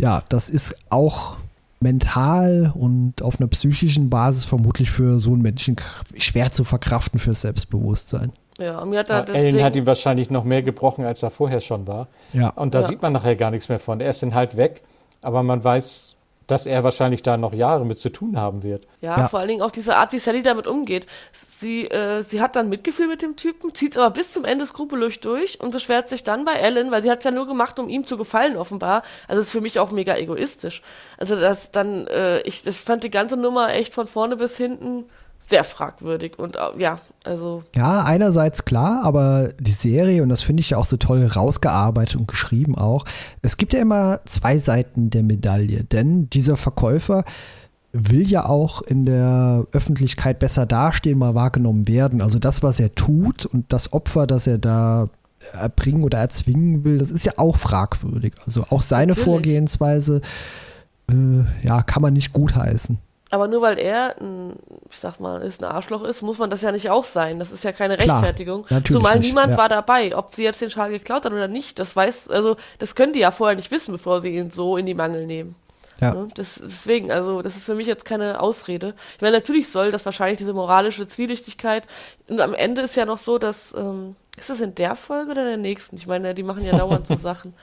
Ja, 0.00 0.22
das 0.28 0.48
ist 0.48 0.74
auch 0.88 1.36
mental 1.80 2.72
und 2.74 3.22
auf 3.22 3.40
einer 3.40 3.48
psychischen 3.48 4.10
Basis 4.10 4.44
vermutlich 4.44 4.90
für 4.90 5.18
so 5.18 5.32
einen 5.32 5.42
Menschen 5.42 5.76
schwer 6.18 6.52
zu 6.52 6.64
verkraften 6.64 7.18
fürs 7.18 7.40
Selbstbewusstsein. 7.42 8.32
Ja, 8.58 8.78
und 8.80 8.90
mir 8.90 8.98
hat 9.00 9.08
er 9.10 9.22
deswegen, 9.24 9.56
Ellen 9.56 9.64
hat 9.64 9.76
ihm 9.76 9.86
wahrscheinlich 9.86 10.30
noch 10.30 10.44
mehr 10.44 10.62
gebrochen, 10.62 11.04
als 11.06 11.22
er 11.22 11.30
vorher 11.30 11.60
schon 11.62 11.86
war. 11.86 12.08
Ja. 12.34 12.50
Und 12.50 12.74
da 12.74 12.80
Ja. 12.80 12.86
sieht 12.86 13.00
man 13.00 13.14
nachher 13.14 13.34
gar 13.36 13.50
nichts 13.50 13.68
mehr 13.70 13.78
von. 13.78 14.00
Er 14.00 14.10
ist 14.10 14.22
dann 14.22 14.34
halt 14.34 14.56
weg, 14.58 14.82
aber 15.22 15.42
man 15.42 15.64
weiß 15.64 16.14
dass 16.50 16.66
er 16.66 16.84
wahrscheinlich 16.84 17.22
da 17.22 17.36
noch 17.36 17.52
Jahre 17.52 17.84
mit 17.84 17.98
zu 17.98 18.10
tun 18.10 18.36
haben 18.36 18.62
wird. 18.62 18.86
Ja, 19.00 19.16
Ja. 19.18 19.28
vor 19.28 19.38
allen 19.40 19.48
Dingen 19.48 19.62
auch 19.62 19.70
diese 19.70 19.96
Art, 19.96 20.12
wie 20.12 20.18
Sally 20.18 20.42
damit 20.42 20.66
umgeht. 20.66 21.06
Sie, 21.48 21.86
äh, 21.86 22.22
sie 22.22 22.40
hat 22.40 22.56
dann 22.56 22.68
Mitgefühl 22.68 23.06
mit 23.08 23.22
dem 23.22 23.36
Typen, 23.36 23.74
zieht 23.74 23.96
aber 23.96 24.10
bis 24.10 24.32
zum 24.32 24.44
Ende 24.44 24.64
skrupellos 24.66 25.20
durch 25.20 25.60
und 25.60 25.70
beschwert 25.70 26.08
sich 26.08 26.24
dann 26.24 26.44
bei 26.44 26.54
Ellen, 26.54 26.90
weil 26.90 27.02
sie 27.02 27.10
hat 27.10 27.18
es 27.18 27.24
ja 27.24 27.30
nur 27.30 27.46
gemacht, 27.46 27.78
um 27.78 27.88
ihm 27.88 28.06
zu 28.06 28.16
gefallen, 28.16 28.56
offenbar. 28.56 29.02
Also 29.28 29.40
das 29.40 29.46
ist 29.46 29.52
für 29.52 29.60
mich 29.60 29.78
auch 29.78 29.90
mega 29.90 30.16
egoistisch. 30.16 30.82
Also 31.18 31.36
das 31.36 31.70
dann, 31.70 32.06
äh, 32.06 32.40
ich, 32.42 32.66
ich 32.66 32.76
fand 32.80 33.04
die 33.04 33.10
ganze 33.10 33.36
Nummer 33.36 33.72
echt 33.74 33.92
von 33.94 34.06
vorne 34.06 34.36
bis 34.36 34.56
hinten 34.56 35.04
sehr 35.40 35.64
fragwürdig. 35.64 36.38
Und 36.38 36.56
äh, 36.56 36.60
ja, 36.78 37.00
also 37.24 37.62
Ja, 37.74 38.02
einerseits 38.02 38.64
klar, 38.64 39.02
aber 39.04 39.52
die 39.58 39.72
Serie, 39.72 40.22
und 40.22 40.28
das 40.28 40.42
finde 40.42 40.60
ich 40.60 40.70
ja 40.70 40.76
auch 40.76 40.84
so 40.84 40.96
toll 40.96 41.24
rausgearbeitet 41.26 42.16
und 42.16 42.28
geschrieben 42.28 42.76
auch, 42.76 43.04
es 43.42 43.56
gibt 43.56 43.72
ja 43.72 43.80
immer 43.80 44.20
zwei 44.26 44.58
Seiten 44.58 45.10
der 45.10 45.22
Medaille, 45.22 45.84
denn 45.84 46.30
dieser 46.30 46.56
Verkäufer 46.56 47.24
will 47.92 48.30
ja 48.30 48.46
auch 48.46 48.82
in 48.82 49.04
der 49.04 49.66
Öffentlichkeit 49.72 50.38
besser 50.38 50.66
dastehen, 50.66 51.18
mal 51.18 51.34
wahrgenommen 51.34 51.88
werden. 51.88 52.20
Also 52.20 52.38
das, 52.38 52.62
was 52.62 52.78
er 52.78 52.94
tut 52.94 53.46
und 53.46 53.72
das 53.72 53.92
Opfer, 53.92 54.28
das 54.28 54.46
er 54.46 54.58
da 54.58 55.06
erbringen 55.52 56.04
oder 56.04 56.18
erzwingen 56.18 56.84
will, 56.84 56.98
das 56.98 57.10
ist 57.10 57.24
ja 57.24 57.32
auch 57.36 57.56
fragwürdig. 57.56 58.34
Also 58.46 58.64
auch 58.70 58.82
seine 58.82 59.12
Natürlich. 59.12 59.24
Vorgehensweise, 59.24 60.20
äh, 61.10 61.66
ja, 61.66 61.82
kann 61.82 62.02
man 62.02 62.12
nicht 62.12 62.32
gutheißen. 62.32 62.98
Aber 63.32 63.46
nur 63.46 63.62
weil 63.62 63.78
er, 63.78 64.16
ein, 64.20 64.56
ich 64.90 64.98
sag 64.98 65.20
mal, 65.20 65.40
ist 65.42 65.62
ein 65.62 65.70
Arschloch 65.70 66.02
ist, 66.02 66.20
muss 66.22 66.38
man 66.38 66.50
das 66.50 66.62
ja 66.62 66.72
nicht 66.72 66.90
auch 66.90 67.04
sein. 67.04 67.38
Das 67.38 67.52
ist 67.52 67.62
ja 67.62 67.70
keine 67.70 67.96
Klar, 67.96 68.16
Rechtfertigung. 68.16 68.66
natürlich 68.68 68.92
Zumal 68.92 69.18
nicht, 69.18 69.28
niemand 69.28 69.52
ja. 69.52 69.58
war 69.58 69.68
dabei, 69.68 70.16
ob 70.16 70.34
sie 70.34 70.42
jetzt 70.42 70.60
den 70.60 70.70
Schal 70.70 70.90
geklaut 70.90 71.24
hat 71.24 71.32
oder 71.32 71.46
nicht. 71.46 71.78
Das 71.78 71.94
weiß, 71.94 72.28
also 72.28 72.56
das 72.80 72.96
können 72.96 73.12
die 73.12 73.20
ja 73.20 73.30
vorher 73.30 73.56
nicht 73.56 73.70
wissen, 73.70 73.92
bevor 73.92 74.20
sie 74.20 74.36
ihn 74.36 74.50
so 74.50 74.76
in 74.76 74.86
die 74.86 74.94
Mangel 74.94 75.26
nehmen. 75.26 75.54
Ja. 76.00 76.14
Ne? 76.14 76.28
Das, 76.34 76.60
deswegen, 76.60 77.12
also 77.12 77.40
das 77.42 77.56
ist 77.56 77.66
für 77.66 77.74
mich 77.74 77.86
jetzt 77.86 78.04
keine 78.04 78.40
Ausrede. 78.40 78.94
Ich 79.16 79.22
meine, 79.22 79.36
natürlich 79.36 79.70
soll 79.70 79.92
das 79.92 80.04
wahrscheinlich 80.04 80.38
diese 80.38 80.52
moralische 80.52 81.06
Zwielichtigkeit. 81.06 81.84
Und 82.28 82.40
am 82.40 82.54
Ende 82.54 82.82
ist 82.82 82.96
ja 82.96 83.04
noch 83.04 83.18
so, 83.18 83.38
dass 83.38 83.74
ähm, 83.74 84.16
ist 84.38 84.50
das 84.50 84.60
in 84.60 84.74
der 84.74 84.96
Folge 84.96 85.32
oder 85.32 85.42
in 85.42 85.48
der 85.48 85.56
nächsten? 85.58 85.96
Ich 85.96 86.06
meine, 86.06 86.34
die 86.34 86.42
machen 86.42 86.64
ja 86.64 86.76
dauernd 86.76 87.06
so 87.06 87.14
Sachen, 87.16 87.54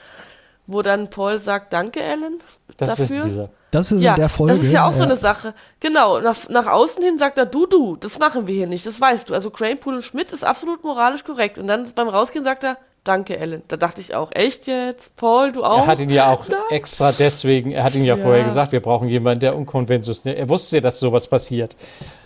wo 0.68 0.82
dann 0.82 1.10
Paul 1.10 1.40
sagt, 1.40 1.74
danke, 1.74 2.02
Ellen, 2.02 2.40
Das 2.78 2.96
dafür. 2.96 3.20
ist 3.22 3.26
dieser. 3.26 3.50
Das 3.72 3.92
ist 3.92 4.02
Ja, 4.02 4.12
in 4.14 4.22
der 4.22 4.30
Folge. 4.30 4.54
das 4.54 4.64
ist 4.64 4.72
ja 4.72 4.88
auch 4.88 4.94
so 4.94 5.04
eine 5.04 5.18
Sache. 5.18 5.54
Genau, 5.80 6.20
nach, 6.20 6.48
nach 6.50 6.68
außen 6.68 7.04
hin 7.04 7.18
sagt 7.18 7.38
er, 7.38 7.46
du, 7.46 7.66
du, 7.66 7.98
das 7.98 8.18
machen 8.18 8.48
wir 8.48 8.54
hier 8.56 8.68
nicht, 8.68 8.86
das 8.86 9.00
weißt 9.02 9.30
du. 9.30 9.34
Also 9.34 9.50
Cranepool 9.50 9.96
und 9.96 10.04
Schmidt 10.04 10.32
ist 10.32 10.44
absolut 10.46 10.84
moralisch 10.84 11.24
korrekt. 11.24 11.58
Und 11.58 11.68
dann 11.68 11.86
beim 11.94 12.08
Rausgehen 12.08 12.46
sagt 12.46 12.64
er, 12.64 12.78
danke, 13.04 13.38
Ellen. 13.38 13.64
Da 13.68 13.76
dachte 13.78 14.00
ich 14.02 14.16
auch, 14.16 14.32
echt 14.34 14.68
jetzt? 14.68 15.16
Paul, 15.18 15.52
du 15.52 15.64
auch? 15.64 15.80
Er 15.80 15.88
hat 15.88 16.00
ihn 16.00 16.10
ja 16.10 16.32
auch 16.32 16.48
Nein. 16.48 16.60
extra 16.72 17.12
deswegen, 17.12 17.72
er 17.72 17.84
hat 17.84 17.96
ihn 17.96 18.04
ja, 18.06 18.16
Ja. 18.16 18.24
vorher 18.24 18.44
gesagt, 18.44 18.72
wir 18.72 18.82
brauchen 18.82 19.08
jemanden, 19.10 19.40
der 19.42 19.56
unkonventionell, 19.56 20.36
er 20.38 20.48
wusste 20.50 20.78
ja, 20.78 20.82
dass 20.82 21.00
sowas 21.00 21.28
passiert. 21.28 21.76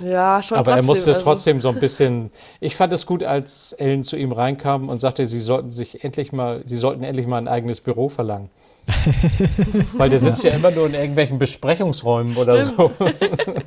ja, 0.03 0.41
schon 0.41 0.57
Aber 0.57 0.71
er 0.71 0.75
trotzdem, 0.77 0.85
musste 0.87 1.13
also, 1.13 1.23
trotzdem 1.23 1.61
so 1.61 1.69
ein 1.69 1.79
bisschen. 1.79 2.31
Ich 2.59 2.75
fand 2.75 2.93
es 2.93 3.05
gut, 3.05 3.23
als 3.23 3.73
Ellen 3.73 4.03
zu 4.03 4.15
ihm 4.15 4.31
reinkam 4.31 4.89
und 4.89 4.99
sagte, 4.99 5.25
sie 5.27 5.39
sollten 5.39 5.71
sich 5.71 6.03
endlich 6.03 6.31
mal, 6.31 6.61
sie 6.65 6.77
sollten 6.77 7.03
endlich 7.03 7.25
mal 7.27 7.37
ein 7.37 7.47
eigenes 7.47 7.81
Büro 7.81 8.09
verlangen. 8.09 8.49
Weil 9.97 10.09
der 10.09 10.19
sitzt 10.19 10.43
ja 10.43 10.51
immer 10.51 10.71
nur 10.71 10.87
in 10.87 10.93
irgendwelchen 10.93 11.39
Besprechungsräumen 11.39 12.35
oder 12.35 12.61
Stimmt. 12.61 12.77
so. 12.77 12.91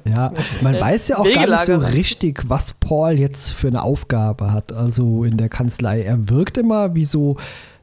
Ja, 0.08 0.32
man 0.60 0.80
weiß 0.80 1.08
ja 1.08 1.18
auch 1.18 1.24
gar 1.24 1.46
nicht 1.48 1.66
so 1.66 1.76
richtig, 1.76 2.44
was 2.48 2.72
Paul 2.74 3.12
jetzt 3.12 3.52
für 3.52 3.66
eine 3.68 3.82
Aufgabe 3.82 4.52
hat. 4.52 4.72
Also 4.72 5.24
in 5.24 5.36
der 5.36 5.48
Kanzlei. 5.48 6.02
Er 6.02 6.28
wirkt 6.28 6.56
immer 6.56 6.94
wie 6.94 7.04
so 7.04 7.36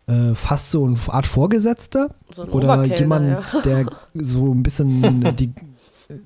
äh, 0.07 0.33
fast 0.35 0.71
so 0.71 0.85
eine 0.85 0.97
Art 1.09 1.27
Vorgesetzter 1.27 2.09
So 2.31 2.43
ein 2.43 2.49
oder 2.49 2.83
jemand, 2.85 3.53
ja. 3.53 3.61
der 3.61 3.85
so 4.13 4.53
ein 4.53 4.63
bisschen 4.63 5.35
die 5.35 5.51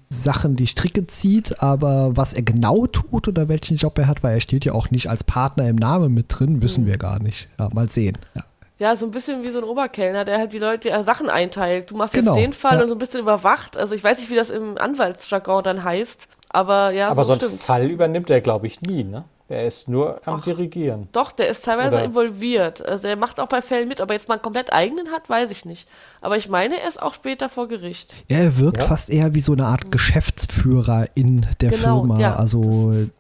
Sachen, 0.09 0.55
die 0.55 0.67
Stricke 0.67 1.05
zieht, 1.07 1.61
aber 1.61 2.15
was 2.17 2.33
er 2.33 2.41
genau 2.41 2.87
tut 2.87 3.27
oder 3.27 3.47
welchen 3.49 3.77
Job 3.77 3.97
er 3.99 4.07
hat, 4.07 4.23
weil 4.23 4.35
er 4.35 4.41
steht 4.41 4.65
ja 4.65 4.73
auch 4.73 4.89
nicht 4.91 5.09
als 5.09 5.23
Partner 5.23 5.67
im 5.69 5.75
Namen 5.75 6.13
mit 6.13 6.25
drin, 6.29 6.61
wissen 6.61 6.83
Mhm. 6.83 6.87
wir 6.87 6.97
gar 6.97 7.21
nicht. 7.21 7.47
Ja, 7.59 7.69
mal 7.73 7.89
sehen. 7.89 8.17
Ja. 8.35 8.43
Ja, 8.77 8.95
so 8.97 9.05
ein 9.05 9.11
bisschen 9.11 9.41
wie 9.43 9.49
so 9.49 9.59
ein 9.59 9.63
Oberkellner, 9.63 10.25
der 10.25 10.37
halt 10.37 10.51
die 10.51 10.59
Leute 10.59 10.89
äh, 10.89 11.01
Sachen 11.03 11.29
einteilt. 11.29 11.91
Du 11.91 11.95
machst 11.95 12.13
Genau, 12.13 12.33
jetzt 12.35 12.43
den 12.43 12.53
Fall 12.53 12.77
ja. 12.77 12.83
und 12.83 12.89
so 12.89 12.95
ein 12.95 12.99
bisschen 12.99 13.21
überwacht. 13.21 13.77
Also 13.77 13.95
ich 13.95 14.03
weiß 14.03 14.17
nicht, 14.19 14.29
wie 14.29 14.35
das 14.35 14.49
im 14.49 14.77
Anwaltsjargon 14.77 15.63
dann 15.63 15.83
heißt, 15.83 16.27
aber 16.49 16.91
ja, 16.91 17.09
Aber 17.09 17.23
so 17.23 17.35
so 17.35 17.47
einen. 17.47 17.57
Fall 17.57 17.89
übernimmt 17.89 18.29
er, 18.29 18.41
glaube 18.41 18.67
ich, 18.67 18.81
nie, 18.81 19.03
ne? 19.05 19.23
Er 19.47 19.63
ist 19.65 19.87
nur 19.87 20.19
am 20.25 20.41
Dirigieren. 20.41 21.07
Doch, 21.11 21.31
der 21.31 21.47
ist 21.49 21.63
teilweise 21.65 21.97
Oder- 21.97 22.03
involviert. 22.05 22.83
Also 22.83 23.03
der 23.03 23.15
macht 23.15 23.39
auch 23.39 23.47
bei 23.47 23.61
Fällen 23.61 23.87
mit, 23.87 24.01
aber 24.01 24.15
jetzt 24.15 24.27
mal 24.27 24.33
einen 24.35 24.41
komplett 24.41 24.73
eigenen 24.73 25.11
hat, 25.11 25.29
weiß 25.29 25.51
ich 25.51 25.65
nicht. 25.65 25.87
Aber 26.19 26.35
ich 26.35 26.49
meine, 26.49 26.81
er 26.81 26.87
ist 26.89 26.99
auch 26.99 27.13
später 27.13 27.47
vor 27.47 27.67
Gericht. 27.67 28.15
Ja, 28.27 28.37
er 28.39 28.57
wirkt 28.57 28.81
Ja. 28.81 28.87
fast 28.87 29.09
eher 29.11 29.35
wie 29.35 29.41
so 29.41 29.51
eine 29.53 29.67
Art 29.67 29.91
Geschäftsführer 29.91 31.05
in 31.13 31.45
der 31.61 31.69
Genau, 31.69 31.99
Firma. 32.01 32.19
ja, 32.19 32.35
also 32.35 32.61
das 32.61 32.75
ist- 32.97 33.11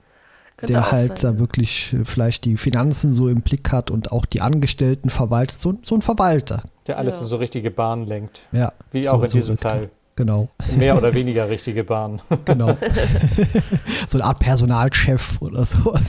Könnte 0.57 0.73
der 0.73 0.91
halt 0.91 1.19
sein, 1.19 1.33
da 1.33 1.39
wirklich 1.39 1.93
äh, 1.93 2.05
vielleicht 2.05 2.45
die 2.45 2.55
Finanzen 2.57 3.13
so 3.13 3.27
im 3.27 3.41
Blick 3.41 3.71
hat 3.71 3.91
und 3.91 4.11
auch 4.11 4.25
die 4.25 4.41
Angestellten 4.41 5.09
verwaltet. 5.09 5.59
So, 5.59 5.77
so 5.83 5.95
ein 5.95 6.01
Verwalter. 6.01 6.63
Der 6.87 6.97
alles 6.97 7.15
Ja. 7.17 7.21
in 7.21 7.27
so 7.27 7.35
richtige 7.37 7.71
Bahnen 7.71 8.05
lenkt. 8.07 8.47
Ja. 8.51 8.71
Wie 8.91 9.05
so, 9.05 9.11
auch 9.11 9.23
in 9.23 9.29
so 9.29 9.35
diesem. 9.37 9.57
Fall. 9.57 9.89
Genau, 10.17 10.47
Mehr 10.77 10.95
oder 10.97 11.13
weniger 11.13 11.49
richtige 11.49 11.83
Bahnen. 11.83 12.21
genau. 12.45 12.69
so 14.07 14.17
eine 14.17 14.23
Art 14.23 14.39
Personalchef 14.39 15.41
oder 15.41 15.65
sowas. 15.65 16.05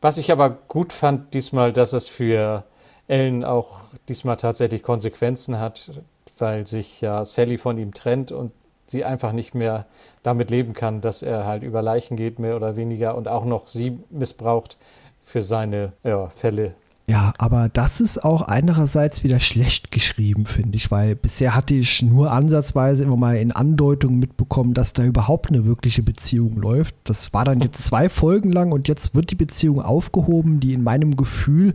Was 0.00 0.16
ich 0.16 0.32
aber 0.32 0.48
gut 0.48 0.94
fand 0.94 1.34
diesmal, 1.34 1.74
dass 1.74 1.92
es 1.92 2.08
für 2.08 2.64
Ellen 3.06 3.44
auch 3.44 3.80
diesmal 4.08 4.36
tatsächlich 4.36 4.82
Konsequenzen 4.82 5.58
hat, 5.60 5.90
weil 6.38 6.66
sich 6.66 7.02
ja 7.02 7.24
Sally 7.26 7.58
von 7.58 7.76
ihm 7.76 7.92
trennt 7.92 8.32
und 8.32 8.52
sie 8.92 9.04
einfach 9.04 9.32
nicht 9.32 9.54
mehr 9.54 9.86
damit 10.22 10.50
leben 10.50 10.72
kann, 10.74 11.00
dass 11.00 11.22
er 11.22 11.46
halt 11.46 11.64
über 11.64 11.82
Leichen 11.82 12.16
geht, 12.16 12.38
mehr 12.38 12.54
oder 12.54 12.76
weniger, 12.76 13.16
und 13.16 13.26
auch 13.26 13.44
noch 13.44 13.66
sie 13.66 13.98
missbraucht 14.10 14.76
für 15.20 15.42
seine 15.42 15.92
ja, 16.04 16.28
Fälle. 16.28 16.74
Ja, 17.08 17.34
aber 17.38 17.68
das 17.68 18.00
ist 18.00 18.24
auch 18.24 18.42
einerseits 18.42 19.24
wieder 19.24 19.40
schlecht 19.40 19.90
geschrieben, 19.90 20.46
finde 20.46 20.76
ich, 20.76 20.90
weil 20.92 21.16
bisher 21.16 21.54
hatte 21.54 21.74
ich 21.74 22.00
nur 22.00 22.30
ansatzweise 22.30 23.02
immer 23.02 23.16
mal 23.16 23.36
in 23.36 23.50
Andeutungen 23.50 24.20
mitbekommen, 24.20 24.72
dass 24.72 24.92
da 24.92 25.04
überhaupt 25.04 25.48
eine 25.50 25.64
wirkliche 25.64 26.02
Beziehung 26.02 26.56
läuft. 26.56 26.94
Das 27.04 27.34
war 27.34 27.44
dann 27.44 27.60
jetzt 27.60 27.84
zwei 27.84 28.08
Folgen 28.08 28.52
lang 28.52 28.70
und 28.70 28.86
jetzt 28.86 29.16
wird 29.16 29.30
die 29.32 29.36
Beziehung 29.36 29.82
aufgehoben, 29.82 30.60
die 30.60 30.74
in 30.74 30.84
meinem 30.84 31.16
Gefühl 31.16 31.74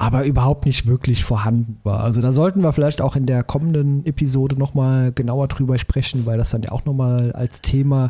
aber 0.00 0.24
überhaupt 0.24 0.64
nicht 0.64 0.86
wirklich 0.86 1.24
vorhanden 1.24 1.78
war. 1.82 2.00
Also 2.00 2.22
da 2.22 2.32
sollten 2.32 2.62
wir 2.62 2.72
vielleicht 2.72 3.02
auch 3.02 3.16
in 3.16 3.26
der 3.26 3.42
kommenden 3.42 4.06
Episode 4.06 4.58
nochmal 4.58 5.12
genauer 5.12 5.46
drüber 5.48 5.78
sprechen, 5.78 6.24
weil 6.24 6.38
das 6.38 6.50
dann 6.50 6.62
ja 6.62 6.72
auch 6.72 6.86
nochmal 6.86 7.32
als 7.32 7.60
Thema 7.60 8.08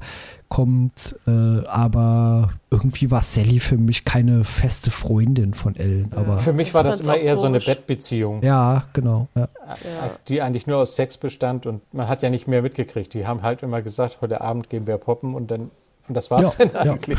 kommt. 0.48 1.16
Äh, 1.26 1.66
aber 1.66 2.52
irgendwie 2.70 3.10
war 3.10 3.22
Sally 3.22 3.58
für 3.58 3.76
mich 3.76 4.04
keine 4.04 4.44
feste 4.44 4.92
Freundin 4.92 5.52
von 5.52 5.74
Ellen. 5.74 6.12
Aber 6.14 6.38
Für 6.38 6.52
mich 6.52 6.74
war 6.74 6.84
das 6.84 7.00
immer 7.00 7.16
eher 7.16 7.36
so 7.36 7.46
eine. 7.46 7.58
Bettbeziehung, 7.58 8.40
ja, 8.44 8.84
genau. 8.92 9.26
Ja. 9.34 9.48
Ja. 9.66 10.10
die 10.28 10.42
eigentlich 10.42 10.68
nur 10.68 10.78
aus 10.78 10.94
Sex 10.94 11.18
bestand 11.18 11.66
und 11.66 11.82
man 11.92 12.08
hat 12.08 12.22
ja 12.22 12.30
nicht 12.30 12.46
mehr 12.46 12.62
mitgekriegt. 12.62 13.14
Die 13.14 13.26
haben 13.26 13.42
halt 13.42 13.64
immer 13.64 13.82
gesagt, 13.82 14.18
heute 14.20 14.40
Abend 14.40 14.70
gehen 14.70 14.86
wir 14.86 14.96
poppen 14.96 15.34
und 15.34 15.50
dann 15.50 15.72
und 16.10 16.14
das 16.14 16.30
war's 16.30 16.58
Ja, 16.58 16.64
dann 16.66 16.86
ja. 16.86 16.92
eigentlich. 16.92 17.18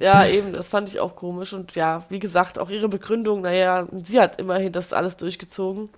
Ja, 0.00 0.26
eben, 0.26 0.52
das 0.52 0.68
fand 0.68 0.88
ich 0.88 1.00
auch 1.00 1.16
komisch. 1.16 1.52
Und 1.52 1.74
ja, 1.74 2.04
wie 2.08 2.20
gesagt, 2.20 2.58
auch 2.58 2.70
ihre 2.70 2.88
Begründung, 2.88 3.40
naja, 3.42 3.86
sie 3.92 4.20
hat 4.20 4.38
immerhin 4.40 4.72
das 4.72 4.92
alles 4.92 5.16
durchgezogen. 5.16 5.88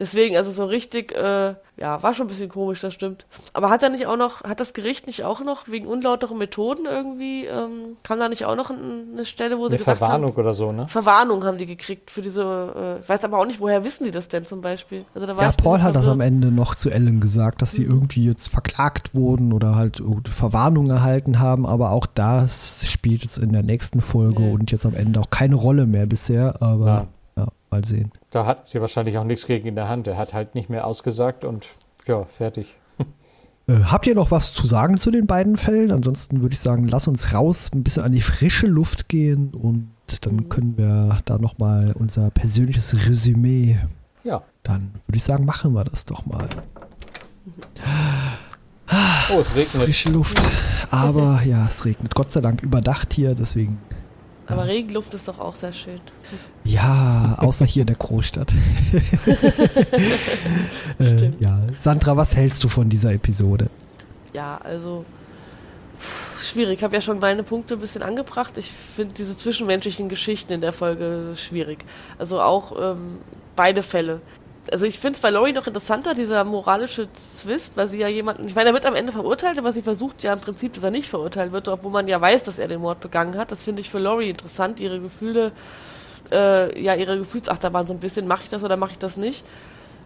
Deswegen, 0.00 0.36
also 0.36 0.50
so 0.50 0.64
richtig, 0.66 1.12
äh, 1.12 1.54
ja, 1.76 2.02
war 2.02 2.14
schon 2.14 2.26
ein 2.26 2.28
bisschen 2.28 2.48
komisch, 2.48 2.80
das 2.80 2.94
stimmt. 2.94 3.26
Aber 3.52 3.70
hat 3.70 3.82
er 3.82 3.90
nicht 3.90 4.06
auch 4.06 4.16
noch, 4.16 4.42
hat 4.42 4.58
das 4.60 4.74
Gericht 4.74 5.06
nicht 5.06 5.22
auch 5.24 5.40
noch 5.40 5.68
wegen 5.68 5.86
unlauteren 5.86 6.36
Methoden 6.38 6.86
irgendwie, 6.86 7.46
ähm, 7.46 7.96
kam 8.02 8.18
da 8.18 8.28
nicht 8.28 8.44
auch 8.44 8.56
noch 8.56 8.70
ein- 8.70 9.12
eine 9.12 9.24
Stelle, 9.24 9.56
wo 9.58 9.64
sie 9.68 9.74
Eine 9.74 9.78
gesagt 9.78 9.98
Verwarnung 9.98 10.30
haben, 10.32 10.40
oder 10.40 10.54
so, 10.54 10.72
ne? 10.72 10.86
Verwarnung 10.88 11.44
haben 11.44 11.58
die 11.58 11.66
gekriegt 11.66 12.10
für 12.10 12.22
diese, 12.22 12.42
äh, 12.42 13.00
ich 13.02 13.08
weiß 13.08 13.22
aber 13.24 13.38
auch 13.38 13.46
nicht, 13.46 13.60
woher 13.60 13.84
wissen 13.84 14.04
die 14.04 14.10
das 14.10 14.28
denn 14.28 14.44
zum 14.46 14.60
Beispiel? 14.60 15.04
Also 15.14 15.26
da 15.26 15.36
war 15.36 15.44
Ja, 15.44 15.52
Paul 15.52 15.80
hat 15.82 15.94
das 15.96 16.08
am. 16.08 16.20
Ende 16.20 16.48
noch 16.52 16.74
zu 16.74 16.90
Ellen 16.90 17.20
gesagt, 17.20 17.62
dass 17.62 17.72
sie 17.72 17.82
irgendwie 17.84 18.24
jetzt 18.24 18.48
verklagt 18.48 19.14
wurden 19.14 19.52
oder 19.52 19.74
halt 19.76 20.02
Verwarnung 20.28 20.90
erhalten 20.90 21.38
haben, 21.40 21.66
aber 21.66 21.90
auch 21.90 22.06
das 22.06 22.84
spielt 22.88 23.22
jetzt 23.22 23.38
in 23.38 23.52
der 23.52 23.62
nächsten 23.62 24.00
Folge 24.00 24.42
Nee. 24.42 24.52
und 24.52 24.70
jetzt 24.72 24.86
am 24.86 24.94
Ende 24.94 25.20
auch 25.20 25.30
keine 25.30 25.54
Rolle 25.54 25.86
mehr 25.86 26.06
bisher, 26.06 26.56
aber 26.62 26.86
ja, 26.86 27.06
mal 27.74 27.84
sehen. 27.84 28.12
Da 28.30 28.46
hat 28.46 28.68
sie 28.68 28.80
wahrscheinlich 28.80 29.18
auch 29.18 29.24
nichts 29.24 29.46
gegen 29.46 29.66
in 29.66 29.74
der 29.74 29.88
Hand. 29.88 30.06
Er 30.06 30.16
hat 30.16 30.32
halt 30.32 30.54
nicht 30.54 30.70
mehr 30.70 30.86
ausgesagt 30.86 31.44
und 31.44 31.66
ja, 32.06 32.24
fertig. 32.24 32.78
Äh, 33.66 33.84
habt 33.84 34.06
ihr 34.06 34.14
noch 34.14 34.30
was 34.30 34.52
zu 34.52 34.66
sagen 34.66 34.98
zu 34.98 35.10
den 35.10 35.26
beiden 35.26 35.56
Fällen? 35.56 35.90
Ansonsten 35.90 36.42
würde 36.42 36.52
ich 36.52 36.60
sagen, 36.60 36.86
lass 36.86 37.08
uns 37.08 37.32
raus, 37.32 37.70
ein 37.72 37.82
bisschen 37.82 38.02
an 38.02 38.12
die 38.12 38.20
frische 38.20 38.66
Luft 38.66 39.08
gehen 39.08 39.54
und 39.54 39.88
dann 40.20 40.50
können 40.50 40.76
wir 40.76 41.16
da 41.24 41.38
nochmal 41.38 41.94
unser 41.98 42.28
persönliches 42.30 42.94
Resümee, 43.06 43.78
Ja. 44.22 44.42
dann 44.64 44.90
würde 45.06 45.16
ich 45.16 45.24
sagen, 45.24 45.46
machen 45.46 45.72
wir 45.72 45.84
das 45.84 46.04
doch 46.04 46.26
mal. 46.26 46.46
Oh, 49.34 49.40
es 49.40 49.54
regnet. 49.54 49.84
Frische 49.84 50.10
Luft. 50.10 50.38
Aber 50.90 51.40
ja, 51.42 51.66
es 51.66 51.86
regnet. 51.86 52.14
Gott 52.14 52.30
sei 52.34 52.42
Dank 52.42 52.62
überdacht 52.62 53.14
hier, 53.14 53.34
deswegen 53.34 53.78
Aber 54.46 54.66
Regenluft 54.66 55.14
ist 55.14 55.28
doch 55.28 55.38
auch 55.38 55.54
sehr 55.54 55.72
schön. 55.72 56.00
Ja, 56.64 57.36
außer 57.38 57.64
hier 57.64 57.82
in 57.82 57.86
der 57.86 57.96
Großstadt. 57.96 58.52
äh, 60.98 61.30
ja. 61.38 61.58
Sandra, 61.78 62.16
was 62.16 62.36
hältst 62.36 62.62
du 62.62 62.68
von 62.68 62.88
dieser 62.88 63.12
Episode? 63.12 63.70
Ja, 64.32 64.58
also 64.62 65.04
schwierig. 66.38 66.78
Ich 66.78 66.84
habe 66.84 66.94
ja 66.94 67.00
schon 67.00 67.18
meine 67.18 67.42
Punkte 67.42 67.74
ein 67.74 67.80
bisschen 67.80 68.02
angebracht. 68.02 68.58
Ich 68.58 68.70
finde 68.70 69.14
diese 69.14 69.36
zwischenmenschlichen 69.36 70.08
Geschichten 70.08 70.52
in 70.52 70.60
der 70.60 70.72
Folge 70.72 71.32
schwierig. 71.36 71.84
Also 72.18 72.40
auch 72.40 72.74
ähm, 72.78 73.20
beide 73.56 73.82
Fälle. 73.82 74.20
Also 74.72 74.86
ich 74.86 74.98
finde 74.98 75.16
es 75.16 75.20
bei 75.20 75.30
Laurie 75.30 75.52
noch 75.52 75.66
interessanter, 75.66 76.14
dieser 76.14 76.42
moralische 76.44 77.12
Zwist, 77.12 77.76
weil 77.76 77.88
sie 77.88 77.98
ja 77.98 78.08
jemanden, 78.08 78.46
ich 78.46 78.54
meine, 78.54 78.70
er 78.70 78.74
wird 78.74 78.86
am 78.86 78.94
Ende 78.94 79.12
verurteilt, 79.12 79.58
aber 79.58 79.72
sie 79.72 79.82
versucht 79.82 80.22
ja 80.22 80.32
im 80.32 80.40
Prinzip, 80.40 80.72
dass 80.72 80.82
er 80.82 80.90
nicht 80.90 81.08
verurteilt 81.08 81.52
wird, 81.52 81.68
obwohl 81.68 81.92
man 81.92 82.08
ja 82.08 82.20
weiß, 82.20 82.44
dass 82.44 82.58
er 82.58 82.68
den 82.68 82.80
Mord 82.80 83.00
begangen 83.00 83.36
hat. 83.36 83.52
Das 83.52 83.62
finde 83.62 83.82
ich 83.82 83.90
für 83.90 83.98
Laurie 83.98 84.30
interessant, 84.30 84.80
ihre 84.80 85.00
Gefühle, 85.00 85.52
äh, 86.32 86.82
ja, 86.82 86.94
ihre 86.94 87.18
Gefühlsachterbahn 87.18 87.86
so 87.86 87.92
ein 87.92 88.00
bisschen, 88.00 88.26
mache 88.26 88.44
ich 88.44 88.50
das 88.50 88.64
oder 88.64 88.76
mache 88.76 88.92
ich 88.92 88.98
das 88.98 89.16
nicht? 89.16 89.44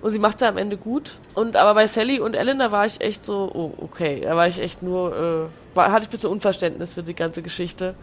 Und 0.01 0.13
sie 0.13 0.19
macht 0.19 0.41
es 0.41 0.49
am 0.49 0.59
Ende 0.59 0.77
gut. 0.77 1.17
Und 1.35 1.57
aber 1.57 1.75
bei 1.75 1.87
Sally 1.87 2.21
und 2.21 2.35
Ellen, 2.35 2.59
da 2.59 2.71
war 2.71 2.87
ich 2.87 3.01
echt 3.01 3.25
so, 3.25 3.51
oh, 3.53 3.73
okay, 3.83 4.21
da 4.23 4.37
war 4.37 4.47
ich 4.47 4.61
echt 4.61 4.83
nur, 4.83 5.17
äh, 5.17 5.77
war, 5.77 5.93
hatte 5.93 6.03
ich 6.03 6.09
ein 6.09 6.11
bisschen 6.11 6.31
Unverständnis 6.31 6.95
für 6.95 7.03
die 7.03 7.15
ganze 7.15 7.43
Geschichte. 7.43 7.95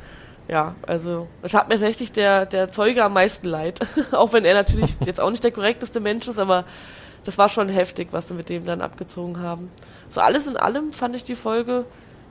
Ja, 0.48 0.76
also 0.86 1.28
es 1.42 1.54
hat 1.54 1.70
mir 1.70 1.76
tatsächlich 1.76 2.12
der, 2.12 2.46
der 2.46 2.70
Zeuge 2.70 3.04
am 3.04 3.14
meisten 3.14 3.48
leid. 3.48 3.80
auch 4.12 4.34
wenn 4.34 4.46
er 4.46 4.54
natürlich 4.54 4.96
jetzt 5.06 5.20
auch 5.20 5.32
nicht 5.32 5.44
der 5.44 5.52
korrekteste 5.52 6.00
Mensch 6.00 6.28
ist, 6.28 6.40
aber 6.40 6.66
das 7.24 7.38
war 7.38 7.50
schon 7.50 7.70
heftig, 7.70 8.10
was 8.12 8.28
sie 8.28 8.36
mit 8.36 8.50
dem 8.50 8.66
dann 8.66 8.82
abgezogen 8.82 9.40
haben. 9.40 9.72
So 10.10 10.22
alles 10.22 10.48
in 10.48 10.58
allem 10.58 10.94
fand 10.94 11.16
ich 11.16 11.24
die 11.24 11.36
Folge 11.36 11.86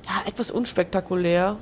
ja 0.05 0.29
etwas 0.29 0.51
unspektakulär. 0.51 1.57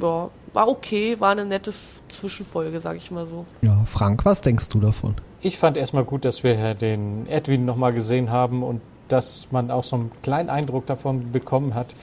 Ja, 0.00 0.30
war 0.56 0.68
okay, 0.68 1.20
war 1.20 1.32
eine 1.32 1.44
nette 1.44 1.72
Zwischenfolge, 2.08 2.80
sag 2.80 2.96
ich 2.96 3.10
mal 3.10 3.26
so. 3.26 3.44
Ja, 3.60 3.84
Frank, 3.86 4.24
was 4.24 4.40
denkst 4.40 4.70
du 4.70 4.80
davon? 4.80 5.14
Ich 5.42 5.58
fand 5.58 5.76
erstmal 5.76 6.04
gut, 6.04 6.24
dass 6.24 6.42
wir 6.44 6.74
den 6.74 7.26
Edwin 7.28 7.66
nochmal 7.66 7.92
gesehen 7.92 8.30
haben 8.30 8.62
und 8.62 8.80
dass 9.08 9.48
man 9.52 9.70
auch 9.70 9.84
so 9.84 9.96
einen 9.96 10.10
kleinen 10.22 10.48
Eindruck 10.48 10.86
davon 10.86 11.30
bekommen 11.30 11.74
hat, 11.74 11.94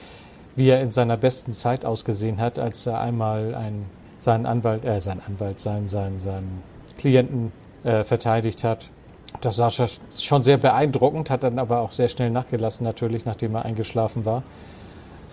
wie 0.56 0.68
er 0.68 0.80
in 0.80 0.90
seiner 0.90 1.16
besten 1.16 1.52
Zeit 1.52 1.84
ausgesehen 1.84 2.40
hat, 2.40 2.58
als 2.58 2.86
er 2.86 3.00
einmal 3.00 3.54
einen, 3.54 3.86
seinen 4.16 4.46
Anwalt, 4.46 4.84
äh, 4.84 5.00
seinen 5.00 5.20
Anwalt, 5.20 5.60
seinen, 5.60 5.88
seinen, 5.88 6.20
seinen 6.20 6.62
Klienten 6.98 7.52
äh, 7.82 8.04
verteidigt 8.04 8.64
hat. 8.64 8.90
Das 9.40 9.58
war 9.58 9.70
schon 9.70 10.42
sehr 10.42 10.58
beeindruckend, 10.58 11.28
hat 11.28 11.42
dann 11.42 11.58
aber 11.58 11.80
auch 11.80 11.92
sehr 11.92 12.08
schnell 12.08 12.30
nachgelassen, 12.30 12.84
natürlich, 12.84 13.24
nachdem 13.24 13.54
er 13.56 13.64
eingeschlafen 13.64 14.24
war. 14.24 14.42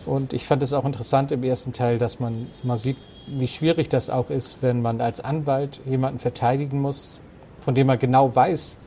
Und 0.06 0.34
ich 0.34 0.48
fand 0.48 0.64
es 0.64 0.74
auch 0.74 0.86
interessant 0.86 1.32
im 1.32 1.44
ersten 1.44 1.74
Teil, 1.74 2.00
dass 2.00 2.20
man 2.20 2.48
mal 2.64 2.78
sieht, 2.78 2.98
wie 3.28 3.48
schwierig 3.48 3.90
das 3.90 4.10
auch 4.10 4.32
ist, 4.32 4.58
wenn 4.62 4.82
man 4.82 5.00
als 5.00 5.22
Anwalt 5.22 5.80
jemanden 5.86 6.18
verteidigen 6.18 6.82
muss, 6.82 7.20
von 7.60 7.76
dem 7.76 7.88
man 7.88 8.00
genau 8.00 8.36
weiß, 8.36 8.80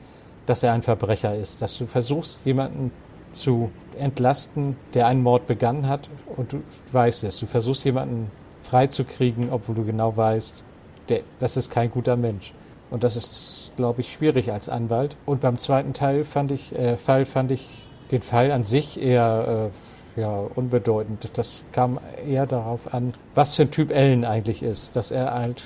dass 0.47 0.63
er 0.63 0.73
ein 0.73 0.83
Verbrecher 0.83 1.35
ist. 1.35 1.63
Dass 1.63 1.79
du 1.79 1.87
versuchst, 1.87 2.45
jemanden 2.45 2.91
zu 3.35 3.71
entlasten, 3.99 4.77
der 4.95 5.07
einen 5.07 5.23
Mord 5.23 5.47
begangen 5.47 5.89
hat 5.89 6.09
und 6.37 6.53
du 6.53 6.59
weißt 6.93 7.25
es. 7.25 7.39
Du 7.39 7.47
versuchst, 7.47 7.85
jemanden 7.85 8.31
freizukriegen, 8.63 9.51
obwohl 9.51 9.75
du 9.75 9.85
genau 9.85 10.17
weißt, 10.17 10.65
der, 11.09 11.21
das 11.39 11.57
ist 11.57 11.71
kein 11.71 11.91
guter 11.91 12.17
Mensch. 12.17 12.55
Und 12.91 13.05
das 13.05 13.17
ist, 13.17 13.73
glaube 13.77 14.01
ich, 14.01 14.13
schwierig 14.13 14.53
als 14.53 14.69
Anwalt. 14.69 15.17
Und 15.27 15.41
beim 15.41 15.59
zweiten 15.59 15.93
Teil 15.93 16.25
fand 16.25 16.53
ich, 16.53 16.77
äh, 16.79 16.97
Fall 16.97 17.25
fand 17.25 17.51
ich 17.51 17.85
den 18.11 18.23
Fall 18.23 18.53
an 18.53 18.65
sich 18.65 19.01
eher 19.01 19.71
äh, 20.17 20.21
ja, 20.21 20.31
unbedeutend. 20.55 21.37
Das 21.37 21.65
kam 21.73 21.99
eher 22.27 22.47
darauf 22.47 22.95
an, 22.95 23.15
was 23.35 23.57
für 23.57 23.63
ein 23.63 23.71
Typ 23.71 23.91
Ellen 23.91 24.25
eigentlich 24.25 24.63
ist. 24.63 24.97
Dass 24.97 25.11
er 25.11 25.35
halt 25.35 25.65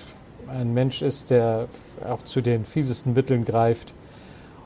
ein 0.49 0.73
Mensch 0.73 1.03
ist, 1.03 1.31
der 1.31 1.69
auch 2.09 2.23
zu 2.23 2.41
den 2.41 2.65
fiesesten 2.65 3.13
Mitteln 3.13 3.45
greift, 3.45 3.95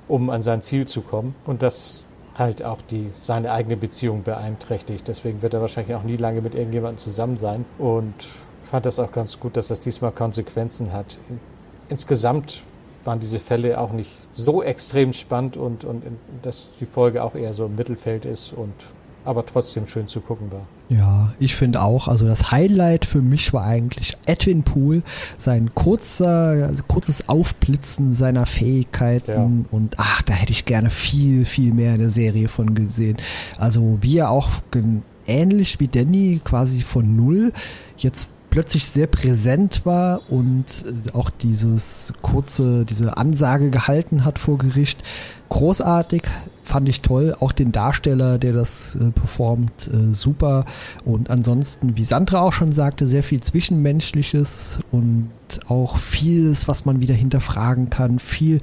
um 0.09 0.31
an 0.31 0.43
sein 0.43 0.63
Ziel 0.63 0.87
zu 0.87 1.01
kommen. 1.01 1.35
Und 1.45 1.63
das 1.63 2.07
halt 2.37 2.65
auch 2.65 2.81
die, 2.83 3.11
seine 3.13 3.53
eigene 3.53 3.77
Beziehung 3.77 4.23
beeinträchtigt. 4.23 5.07
Deswegen 5.09 5.43
wird 5.43 5.55
er 5.55 5.61
wahrscheinlich 5.61 5.95
auch 5.95 6.03
nie 6.03 6.17
lange 6.17 6.41
mit 6.41 6.55
irgendjemandem 6.55 6.99
zusammen 6.99 7.37
sein. 7.37 7.65
Und 7.79 8.15
fand 8.65 8.87
das 8.87 8.99
auch 8.99 9.13
ganz 9.13 9.39
gut, 9.39 9.57
dass 9.57 9.69
das 9.69 9.81
diesmal 9.81 10.13
Konsequenzen 10.13 10.93
hat. 10.93 11.19
Insgesamt 11.89 12.63
waren 13.05 13.21
diese 13.21 13.39
Fälle 13.39 13.79
auch 13.79 13.93
nicht 13.93 14.13
so 14.33 14.63
extrem 14.63 15.13
spannend 15.13 15.57
und, 15.57 15.85
und 15.85 16.03
dass 16.43 16.71
die 16.81 16.87
Folge 16.87 17.23
auch 17.23 17.35
eher 17.35 17.53
so 17.53 17.67
im 17.67 17.75
Mittelfeld 17.75 18.25
ist 18.25 18.53
und 18.53 18.73
aber 19.25 19.45
trotzdem 19.45 19.87
schön 19.87 20.09
zu 20.09 20.21
gucken 20.21 20.51
war. 20.53 20.67
Ja, 20.99 21.33
ich 21.39 21.55
finde 21.55 21.81
auch, 21.81 22.09
also 22.09 22.27
das 22.27 22.51
Highlight 22.51 23.07
für 23.07 23.23
mich 23.23 23.53
war 23.53 23.65
eigentlich 23.65 24.17
Edwin 24.27 24.63
Poole, 24.63 25.03
sein 25.39 25.75
kurzer, 25.75 26.71
kurzes 26.87 27.29
Aufblitzen 27.29 28.13
seiner 28.13 28.45
Fähigkeiten 28.45 29.31
ja. 29.31 29.71
und 29.71 29.95
ach, 29.97 30.23
da 30.23 30.35
hätte 30.35 30.53
ich 30.53 30.67
gerne 30.67 30.91
viel, 30.91 31.45
viel 31.47 31.73
mehr 31.73 31.95
in 31.95 32.01
der 32.01 32.11
Serie 32.11 32.49
von 32.49 32.75
gesehen. 32.75 33.17
Also 33.59 33.99
wie 34.03 34.19
er 34.19 34.31
auch 34.31 34.51
ähnlich 35.27 35.81
wie 35.81 35.89
Danny 35.89 36.41
quasi 36.45 36.83
von 36.83 37.17
null 37.17 37.53
jetzt 37.97 38.29
plötzlich 38.51 38.87
sehr 38.87 39.07
präsent 39.07 39.87
war 39.87 40.31
und 40.31 40.67
äh, 40.85 41.17
auch 41.17 41.31
dieses 41.31 42.13
kurze, 42.21 42.85
diese 42.85 43.17
Ansage 43.17 43.71
gehalten 43.71 44.27
hat 44.27 44.39
vor 44.39 44.59
Gericht. 44.59 45.03
Großartig, 45.53 46.23
fand 46.63 46.89
ich 46.89 47.03
toll. 47.03 47.37
Auch 47.39 47.53
den 47.53 47.73
Darsteller, 47.73 48.39
der 48.39 48.55
das 48.55 48.95
äh, 48.95 49.11
performt, 49.11 49.71
äh, 49.93 50.15
super. 50.15 50.65
Und 51.05 51.29
ansonsten, 51.29 51.95
wie 51.95 52.05
Sandra 52.05 52.41
auch 52.41 52.55
schon 52.55 52.73
sagte, 52.73 53.07
sehr 53.07 53.23
viel 53.23 53.43
Zwischenmenschliches 53.43 54.81
und 54.91 55.29
auch 55.69 55.99
vieles, 55.99 56.69
was 56.69 56.87
man 56.87 57.01
wieder 57.01 57.15
hinterfragen 57.15 57.91
kann. 57.91 58.19
Viel 58.19 58.63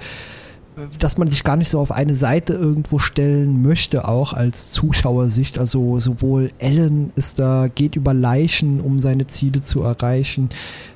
dass 0.98 1.18
man 1.18 1.28
sich 1.28 1.44
gar 1.44 1.58
nicht 1.58 1.70
so 1.70 1.80
auf 1.80 1.92
eine 1.92 2.16
Seite 2.16 2.54
irgendwo 2.54 3.00
stellen 3.00 3.62
möchte, 3.62 4.08
auch 4.08 4.32
als 4.32 4.72
Zuschauersicht. 4.72 5.60
Also 5.60 6.00
sowohl 6.00 6.52
Ellen 6.58 7.12
ist 7.18 7.38
da, 7.38 7.68
geht 7.68 7.98
über 7.98 8.14
Leichen, 8.14 8.80
um 8.80 9.00
seine 9.00 9.28
Ziele 9.28 9.62
zu 9.62 9.84
erreichen. 9.84 10.50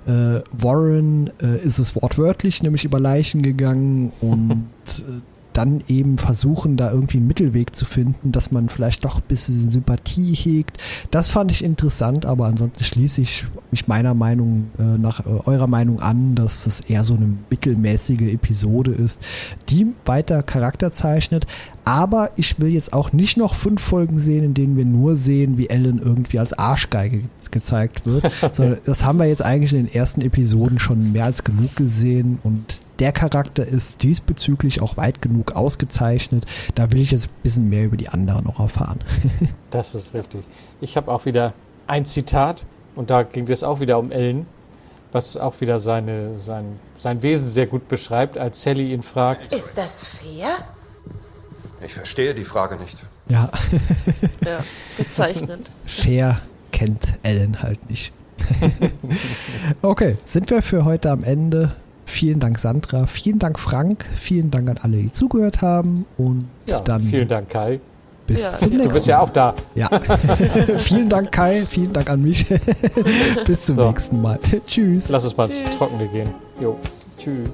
Äh, 0.07 0.39
Warren 0.53 1.31
äh, 1.41 1.57
ist 1.57 1.79
es 1.79 1.97
wortwörtlich, 1.97 2.63
nämlich 2.63 2.85
über 2.85 2.99
Leichen 2.99 3.41
gegangen 3.41 4.13
und 4.21 4.69
äh, 4.99 5.21
dann 5.53 5.83
eben 5.87 6.17
versuchen, 6.17 6.77
da 6.77 6.91
irgendwie 6.91 7.17
einen 7.17 7.27
Mittelweg 7.27 7.75
zu 7.75 7.85
finden, 7.85 8.31
dass 8.31 8.51
man 8.51 8.69
vielleicht 8.69 9.05
doch 9.05 9.17
ein 9.17 9.27
bisschen 9.27 9.69
Sympathie 9.69 10.33
hegt. 10.33 10.77
Das 11.11 11.29
fand 11.29 11.51
ich 11.51 11.63
interessant, 11.63 12.25
aber 12.25 12.45
ansonsten 12.45 12.83
schließe 12.83 13.21
ich 13.21 13.45
mich 13.71 13.87
meiner 13.87 14.13
Meinung 14.13 14.71
äh, 14.79 14.97
nach 14.97 15.25
äh, 15.25 15.29
eurer 15.45 15.67
Meinung 15.67 15.99
an, 15.99 16.35
dass 16.35 16.67
es 16.67 16.81
eher 16.81 17.03
so 17.03 17.15
eine 17.15 17.29
mittelmäßige 17.49 18.33
Episode 18.33 18.91
ist, 18.91 19.21
die 19.69 19.87
weiter 20.05 20.43
Charakter 20.43 20.93
zeichnet. 20.93 21.47
Aber 21.85 22.31
ich 22.35 22.59
will 22.59 22.69
jetzt 22.69 22.93
auch 22.93 23.11
nicht 23.11 23.37
noch 23.37 23.55
fünf 23.55 23.81
Folgen 23.81 24.17
sehen, 24.17 24.43
in 24.43 24.53
denen 24.53 24.77
wir 24.77 24.85
nur 24.85 25.17
sehen, 25.17 25.57
wie 25.57 25.69
Ellen 25.69 25.99
irgendwie 25.99 26.39
als 26.39 26.53
Arschgeige 26.53 27.21
gezeigt 27.51 28.05
wird. 28.05 28.29
so, 28.53 28.77
das 28.85 29.05
haben 29.05 29.19
wir 29.19 29.25
jetzt 29.25 29.43
eigentlich 29.43 29.73
in 29.73 29.85
den 29.85 29.93
ersten 29.93 30.21
Episoden 30.21 30.79
schon 30.79 31.11
mehr 31.11 31.25
als 31.25 31.43
genug 31.43 31.75
gesehen 31.75 32.39
und 32.43 32.79
der 32.99 33.11
Charakter 33.11 33.65
ist 33.65 34.03
diesbezüglich 34.03 34.81
auch 34.81 34.97
weit 34.97 35.21
genug 35.21 35.53
ausgezeichnet. 35.53 36.45
Da 36.75 36.91
will 36.91 37.01
ich 37.01 37.11
jetzt 37.11 37.27
ein 37.27 37.41
bisschen 37.43 37.69
mehr 37.69 37.85
über 37.85 37.97
die 37.97 38.09
anderen 38.09 38.45
noch 38.45 38.59
erfahren. 38.59 38.99
das 39.71 39.95
ist 39.95 40.13
richtig. 40.13 40.43
Ich 40.81 40.97
habe 40.97 41.11
auch 41.11 41.25
wieder 41.25 41.53
ein 41.87 42.05
Zitat 42.05 42.65
und 42.95 43.09
da 43.09 43.23
ging 43.23 43.47
es 43.49 43.63
auch 43.63 43.79
wieder 43.79 43.97
um 43.99 44.11
Ellen, 44.11 44.45
was 45.11 45.37
auch 45.37 45.59
wieder 45.61 45.79
seine, 45.79 46.37
sein, 46.37 46.79
sein 46.97 47.21
Wesen 47.21 47.49
sehr 47.49 47.67
gut 47.67 47.87
beschreibt, 47.87 48.37
als 48.37 48.61
Sally 48.61 48.93
ihn 48.93 49.03
fragt. 49.03 49.53
Ist 49.53 49.77
das 49.77 50.05
fair? 50.05 50.49
Ich 51.85 51.93
verstehe 51.93 52.33
die 52.33 52.45
Frage 52.45 52.77
nicht. 52.77 52.97
Ja. 53.27 53.49
ja, 54.45 54.63
bezeichnend. 54.97 55.69
Fair 55.85 56.41
kennt 56.71 57.13
Ellen 57.23 57.61
halt 57.61 57.89
nicht. 57.89 58.13
okay, 59.81 60.17
sind 60.25 60.49
wir 60.49 60.61
für 60.61 60.85
heute 60.85 61.11
am 61.11 61.23
Ende. 61.23 61.75
Vielen 62.05 62.39
Dank, 62.39 62.59
Sandra. 62.59 63.07
Vielen 63.07 63.39
Dank, 63.39 63.59
Frank. 63.59 64.05
Vielen 64.15 64.51
Dank 64.51 64.69
an 64.69 64.77
alle, 64.81 64.97
die 64.97 65.11
zugehört 65.11 65.61
haben. 65.61 66.05
Und 66.17 66.47
ja, 66.65 66.79
dann. 66.81 67.01
Vielen 67.01 67.27
Dank, 67.27 67.49
Kai. 67.49 67.79
Bis 68.27 68.41
ja, 68.41 68.57
zum 68.57 68.71
nächsten 68.71 68.77
Mal. 68.77 68.83
Du 68.87 68.93
bist 68.93 69.07
ja 69.07 69.19
auch 69.19 69.29
da. 69.29 69.53
Ja. 69.75 69.89
vielen 70.77 71.09
Dank, 71.09 71.31
Kai. 71.31 71.65
Vielen 71.65 71.91
Dank 71.91 72.09
an 72.09 72.21
mich. 72.21 72.45
Bis 73.45 73.65
zum 73.65 73.75
so. 73.75 73.87
nächsten 73.89 74.21
Mal. 74.21 74.39
Tschüss. 74.67 75.09
Lass 75.09 75.23
es 75.25 75.35
mal 75.35 75.45
ins 75.45 75.63
Trockene 75.77 76.07
gehen. 76.07 76.29
Jo. 76.59 76.77
Tschüss. 77.17 77.49